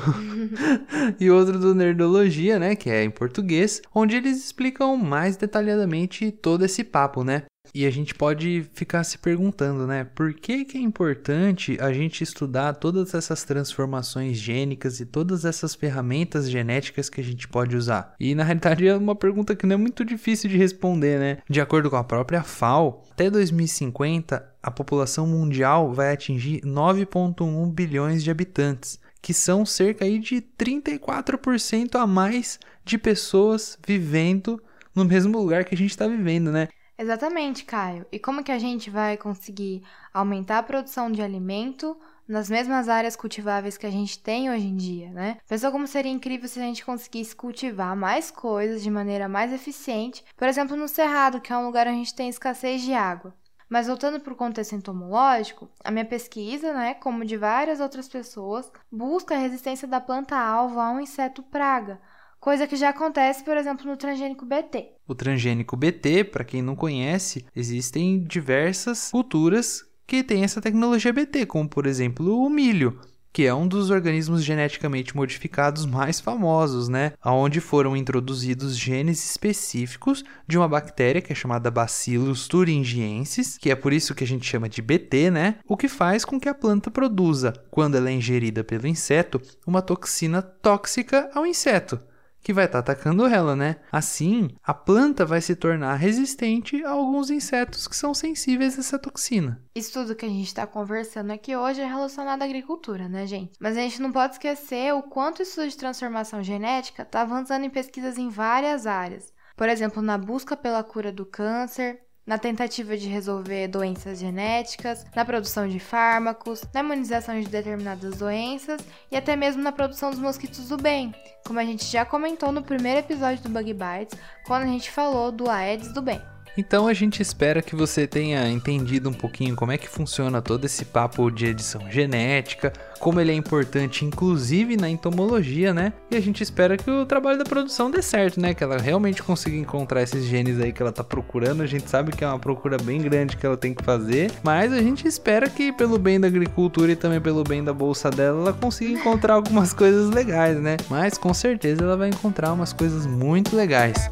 e 1.20 1.30
outro 1.30 1.58
do 1.58 1.74
Nerdologia, 1.74 2.58
né, 2.58 2.74
que 2.74 2.90
é 2.90 3.04
em 3.04 3.10
português, 3.10 3.82
onde 3.94 4.16
eles 4.16 4.44
explicam 4.44 4.96
mais 4.96 5.36
detalhadamente 5.36 6.30
todo 6.30 6.64
esse 6.64 6.82
papo, 6.82 7.22
né? 7.22 7.44
E 7.74 7.86
a 7.86 7.90
gente 7.90 8.14
pode 8.14 8.66
ficar 8.74 9.04
se 9.04 9.18
perguntando, 9.18 9.86
né? 9.86 10.04
Por 10.04 10.32
que, 10.34 10.64
que 10.64 10.78
é 10.78 10.80
importante 10.80 11.76
a 11.80 11.92
gente 11.92 12.22
estudar 12.22 12.74
todas 12.74 13.14
essas 13.14 13.44
transformações 13.44 14.36
gênicas 14.36 15.00
e 15.00 15.06
todas 15.06 15.44
essas 15.44 15.74
ferramentas 15.74 16.50
genéticas 16.50 17.08
que 17.08 17.20
a 17.20 17.24
gente 17.24 17.48
pode 17.48 17.76
usar? 17.76 18.14
E 18.18 18.34
na 18.34 18.44
realidade 18.44 18.86
é 18.86 18.96
uma 18.96 19.14
pergunta 19.14 19.54
que 19.54 19.66
não 19.66 19.74
é 19.74 19.78
muito 19.78 20.04
difícil 20.04 20.50
de 20.50 20.56
responder, 20.56 21.18
né? 21.18 21.38
De 21.48 21.60
acordo 21.60 21.90
com 21.90 21.96
a 21.96 22.04
própria 22.04 22.42
FAO, 22.42 23.04
até 23.12 23.30
2050 23.30 24.56
a 24.62 24.70
população 24.70 25.26
mundial 25.26 25.92
vai 25.92 26.12
atingir 26.12 26.60
9,1 26.62 27.72
bilhões 27.72 28.24
de 28.24 28.30
habitantes, 28.30 28.98
que 29.22 29.32
são 29.32 29.64
cerca 29.64 30.04
aí 30.04 30.18
de 30.18 30.42
34% 30.58 31.94
a 31.94 32.06
mais 32.06 32.58
de 32.84 32.98
pessoas 32.98 33.78
vivendo 33.86 34.60
no 34.94 35.04
mesmo 35.04 35.38
lugar 35.38 35.64
que 35.64 35.74
a 35.74 35.78
gente 35.78 35.90
está 35.90 36.08
vivendo, 36.08 36.50
né? 36.50 36.68
Exatamente, 36.98 37.64
Caio. 37.64 38.06
E 38.10 38.18
como 38.18 38.42
que 38.42 38.52
a 38.52 38.58
gente 38.58 38.88
vai 38.88 39.16
conseguir 39.16 39.82
aumentar 40.12 40.58
a 40.58 40.62
produção 40.62 41.10
de 41.10 41.20
alimento 41.20 41.96
nas 42.26 42.48
mesmas 42.50 42.88
áreas 42.88 43.14
cultiváveis 43.14 43.76
que 43.76 43.86
a 43.86 43.90
gente 43.90 44.18
tem 44.18 44.50
hoje 44.50 44.66
em 44.66 44.76
dia, 44.76 45.10
né? 45.10 45.38
Pensou 45.48 45.70
como 45.70 45.86
seria 45.86 46.10
incrível 46.10 46.48
se 46.48 46.58
a 46.58 46.62
gente 46.62 46.84
conseguisse 46.84 47.36
cultivar 47.36 47.94
mais 47.94 48.30
coisas 48.30 48.82
de 48.82 48.90
maneira 48.90 49.28
mais 49.28 49.52
eficiente, 49.52 50.24
por 50.36 50.48
exemplo, 50.48 50.76
no 50.76 50.88
Cerrado, 50.88 51.40
que 51.40 51.52
é 51.52 51.56
um 51.56 51.66
lugar 51.66 51.86
onde 51.86 51.96
a 51.96 51.98
gente 51.98 52.14
tem 52.14 52.28
escassez 52.28 52.82
de 52.82 52.94
água. 52.94 53.34
Mas 53.68 53.88
voltando 53.88 54.20
para 54.20 54.32
o 54.32 54.36
contexto 54.36 54.74
entomológico, 54.74 55.68
a 55.84 55.90
minha 55.90 56.04
pesquisa, 56.04 56.72
né, 56.72 56.94
como 56.94 57.24
de 57.24 57.36
várias 57.36 57.80
outras 57.80 58.08
pessoas, 58.08 58.70
busca 58.90 59.34
a 59.34 59.38
resistência 59.38 59.88
da 59.88 60.00
planta-alvo 60.00 60.78
a 60.80 60.90
um 60.90 61.00
inseto 61.00 61.42
praga, 61.42 62.00
coisa 62.46 62.64
que 62.64 62.76
já 62.76 62.90
acontece, 62.90 63.42
por 63.42 63.56
exemplo, 63.56 63.84
no 63.84 63.96
transgênico 63.96 64.46
BT. 64.46 64.92
O 65.08 65.16
transgênico 65.16 65.76
BT, 65.76 66.22
para 66.22 66.44
quem 66.44 66.62
não 66.62 66.76
conhece, 66.76 67.44
existem 67.56 68.22
diversas 68.22 69.10
culturas 69.10 69.84
que 70.06 70.22
têm 70.22 70.44
essa 70.44 70.60
tecnologia 70.60 71.12
BT, 71.12 71.46
como 71.46 71.68
por 71.68 71.86
exemplo 71.86 72.40
o 72.40 72.48
milho 72.48 73.00
que 73.32 73.44
é 73.44 73.52
um 73.52 73.68
dos 73.68 73.90
organismos 73.90 74.42
geneticamente 74.42 75.14
modificados 75.14 75.84
mais 75.84 76.20
famosos, 76.20 76.88
né? 76.88 77.12
Onde 77.22 77.60
foram 77.60 77.94
introduzidos 77.94 78.78
genes 78.78 79.22
específicos 79.28 80.24
de 80.48 80.56
uma 80.56 80.66
bactéria 80.66 81.20
que 81.20 81.32
é 81.32 81.36
chamada 81.36 81.70
Bacillus 81.70 82.48
thuringiensis, 82.48 83.58
que 83.58 83.70
é 83.70 83.74
por 83.74 83.92
isso 83.92 84.14
que 84.14 84.24
a 84.24 84.26
gente 84.26 84.48
chama 84.48 84.70
de 84.70 84.80
BT, 84.80 85.30
né? 85.30 85.56
O 85.68 85.76
que 85.76 85.86
faz 85.86 86.24
com 86.24 86.40
que 86.40 86.48
a 86.48 86.54
planta 86.54 86.90
produza, 86.90 87.52
quando 87.70 87.96
ela 87.96 88.08
é 88.08 88.12
ingerida 88.12 88.64
pelo 88.64 88.86
inseto, 88.86 89.38
uma 89.66 89.82
toxina 89.82 90.40
tóxica 90.40 91.28
ao 91.34 91.44
inseto 91.44 92.00
que 92.46 92.52
vai 92.52 92.66
estar 92.66 92.80
tá 92.80 92.92
atacando 92.92 93.26
ela, 93.26 93.56
né? 93.56 93.74
Assim, 93.90 94.50
a 94.62 94.72
planta 94.72 95.26
vai 95.26 95.40
se 95.40 95.56
tornar 95.56 95.96
resistente 95.96 96.84
a 96.84 96.90
alguns 96.90 97.28
insetos 97.28 97.88
que 97.88 97.96
são 97.96 98.14
sensíveis 98.14 98.76
a 98.76 98.82
essa 98.82 99.00
toxina. 99.00 99.60
Isso 99.74 99.92
tudo 99.92 100.14
que 100.14 100.24
a 100.24 100.28
gente 100.28 100.46
está 100.46 100.64
conversando 100.64 101.32
aqui 101.32 101.56
hoje 101.56 101.80
é 101.80 101.84
relacionado 101.84 102.42
à 102.42 102.44
agricultura, 102.44 103.08
né, 103.08 103.26
gente? 103.26 103.58
Mas 103.58 103.76
a 103.76 103.80
gente 103.80 104.00
não 104.00 104.12
pode 104.12 104.34
esquecer 104.34 104.94
o 104.94 105.02
quanto 105.02 105.40
o 105.40 105.42
estudo 105.42 105.66
de 105.66 105.76
transformação 105.76 106.40
genética 106.40 107.02
está 107.02 107.22
avançando 107.22 107.64
em 107.64 107.70
pesquisas 107.70 108.16
em 108.16 108.28
várias 108.28 108.86
áreas. 108.86 109.34
Por 109.56 109.68
exemplo, 109.68 110.00
na 110.00 110.16
busca 110.16 110.56
pela 110.56 110.84
cura 110.84 111.10
do 111.10 111.26
câncer, 111.26 111.98
na 112.26 112.38
tentativa 112.38 112.96
de 112.96 113.08
resolver 113.08 113.68
doenças 113.68 114.18
genéticas, 114.18 115.06
na 115.14 115.24
produção 115.24 115.68
de 115.68 115.78
fármacos, 115.78 116.62
na 116.74 116.80
imunização 116.80 117.40
de 117.40 117.46
determinadas 117.46 118.16
doenças 118.18 118.80
e 119.10 119.16
até 119.16 119.36
mesmo 119.36 119.62
na 119.62 119.72
produção 119.72 120.10
dos 120.10 120.18
mosquitos 120.18 120.68
do 120.68 120.76
bem, 120.76 121.14
como 121.46 121.60
a 121.60 121.64
gente 121.64 121.84
já 121.84 122.04
comentou 122.04 122.50
no 122.50 122.62
primeiro 122.62 123.00
episódio 123.00 123.42
do 123.42 123.48
Bug 123.48 123.72
Bites, 123.72 124.18
quando 124.44 124.64
a 124.64 124.66
gente 124.66 124.90
falou 124.90 125.30
do 125.30 125.48
Aedes 125.48 125.92
do 125.92 126.02
bem. 126.02 126.20
Então 126.56 126.86
a 126.86 126.94
gente 126.94 127.20
espera 127.20 127.60
que 127.60 127.76
você 127.76 128.06
tenha 128.06 128.48
entendido 128.48 129.10
um 129.10 129.12
pouquinho 129.12 129.54
como 129.54 129.72
é 129.72 129.78
que 129.78 129.88
funciona 129.88 130.40
todo 130.40 130.64
esse 130.64 130.86
papo 130.86 131.30
de 131.30 131.46
edição 131.46 131.90
genética, 131.90 132.72
como 132.98 133.20
ele 133.20 133.30
é 133.30 133.34
importante 133.34 134.04
inclusive 134.04 134.76
na 134.76 134.88
entomologia, 134.88 135.74
né? 135.74 135.92
E 136.10 136.16
a 136.16 136.20
gente 136.20 136.42
espera 136.42 136.76
que 136.76 136.90
o 136.90 137.04
trabalho 137.04 137.38
da 137.38 137.44
produção 137.44 137.90
dê 137.90 138.00
certo, 138.00 138.40
né? 138.40 138.54
Que 138.54 138.64
ela 138.64 138.78
realmente 138.78 139.22
consiga 139.22 139.56
encontrar 139.56 140.02
esses 140.02 140.24
genes 140.24 140.58
aí 140.60 140.72
que 140.72 140.80
ela 140.80 140.92
tá 140.92 141.04
procurando. 141.04 141.62
A 141.62 141.66
gente 141.66 141.90
sabe 141.90 142.12
que 142.12 142.24
é 142.24 142.26
uma 142.26 142.38
procura 142.38 142.78
bem 142.78 143.02
grande 143.02 143.36
que 143.36 143.44
ela 143.44 143.56
tem 143.56 143.74
que 143.74 143.84
fazer, 143.84 144.32
mas 144.42 144.72
a 144.72 144.80
gente 144.80 145.06
espera 145.06 145.50
que 145.50 145.72
pelo 145.72 145.98
bem 145.98 146.18
da 146.18 146.26
agricultura 146.26 146.92
e 146.92 146.96
também 146.96 147.20
pelo 147.20 147.44
bem 147.44 147.62
da 147.62 147.72
bolsa 147.72 148.10
dela, 148.10 148.40
ela 148.40 148.52
consiga 148.52 148.92
encontrar 148.92 149.34
algumas 149.34 149.74
coisas 149.74 150.10
legais, 150.10 150.58
né? 150.58 150.76
Mas 150.88 151.18
com 151.18 151.34
certeza 151.34 151.82
ela 151.82 151.96
vai 151.96 152.08
encontrar 152.08 152.52
umas 152.52 152.72
coisas 152.72 153.06
muito 153.06 153.54
legais. 153.54 154.08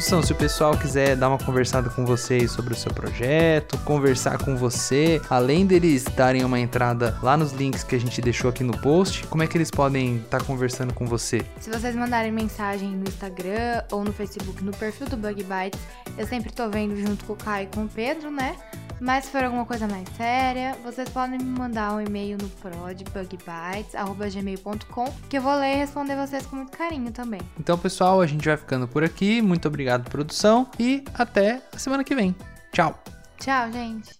Produção, 0.00 0.22
se 0.22 0.32
o 0.32 0.34
pessoal 0.34 0.78
quiser 0.78 1.14
dar 1.14 1.28
uma 1.28 1.36
conversada 1.36 1.90
com 1.90 2.06
vocês 2.06 2.50
sobre 2.50 2.72
o 2.72 2.76
seu 2.76 2.90
projeto, 2.90 3.76
conversar 3.84 4.38
com 4.38 4.56
você, 4.56 5.20
além 5.28 5.66
deles 5.66 6.04
darem 6.04 6.42
uma 6.42 6.58
entrada 6.58 7.18
lá 7.22 7.36
nos 7.36 7.52
links 7.52 7.84
que 7.84 7.94
a 7.94 8.00
gente 8.00 8.18
deixou 8.22 8.48
aqui 8.48 8.64
no 8.64 8.72
post, 8.78 9.26
como 9.26 9.42
é 9.42 9.46
que 9.46 9.58
eles 9.58 9.70
podem 9.70 10.16
estar 10.16 10.38
tá 10.38 10.44
conversando 10.44 10.94
com 10.94 11.04
você? 11.04 11.42
Se 11.60 11.68
vocês 11.68 11.94
mandarem 11.94 12.32
mensagem 12.32 12.88
no 12.96 13.06
Instagram 13.06 13.82
ou 13.92 14.02
no 14.02 14.10
Facebook, 14.10 14.64
no 14.64 14.72
perfil 14.72 15.06
do 15.06 15.18
Bug 15.18 15.44
Bites, 15.44 15.78
eu 16.16 16.26
sempre 16.26 16.50
tô 16.50 16.70
vendo 16.70 16.96
junto 16.96 17.22
com 17.26 17.34
o 17.34 17.36
Caio 17.36 17.68
e 17.70 17.74
com 17.74 17.84
o 17.84 17.88
Pedro, 17.88 18.30
né? 18.30 18.56
Mas 19.00 19.24
se 19.24 19.30
for 19.30 19.42
alguma 19.42 19.64
coisa 19.64 19.88
mais 19.88 20.06
séria, 20.10 20.76
vocês 20.84 21.08
podem 21.08 21.38
me 21.38 21.58
mandar 21.58 21.94
um 21.94 22.00
e-mail 22.00 22.36
no 22.40 22.48
prodbugbytes.gmail.com 22.48 25.04
que 25.28 25.38
eu 25.38 25.42
vou 25.42 25.58
ler 25.58 25.74
e 25.74 25.76
responder 25.76 26.14
vocês 26.16 26.44
com 26.46 26.56
muito 26.56 26.76
carinho 26.76 27.10
também. 27.10 27.40
Então, 27.58 27.78
pessoal, 27.78 28.20
a 28.20 28.26
gente 28.26 28.44
vai 28.44 28.58
ficando 28.58 28.86
por 28.86 29.02
aqui. 29.02 29.40
Muito 29.40 29.66
obrigado, 29.66 30.10
produção, 30.10 30.68
e 30.78 31.02
até 31.14 31.62
a 31.74 31.78
semana 31.78 32.04
que 32.04 32.14
vem. 32.14 32.36
Tchau! 32.72 33.02
Tchau, 33.38 33.72
gente! 33.72 34.19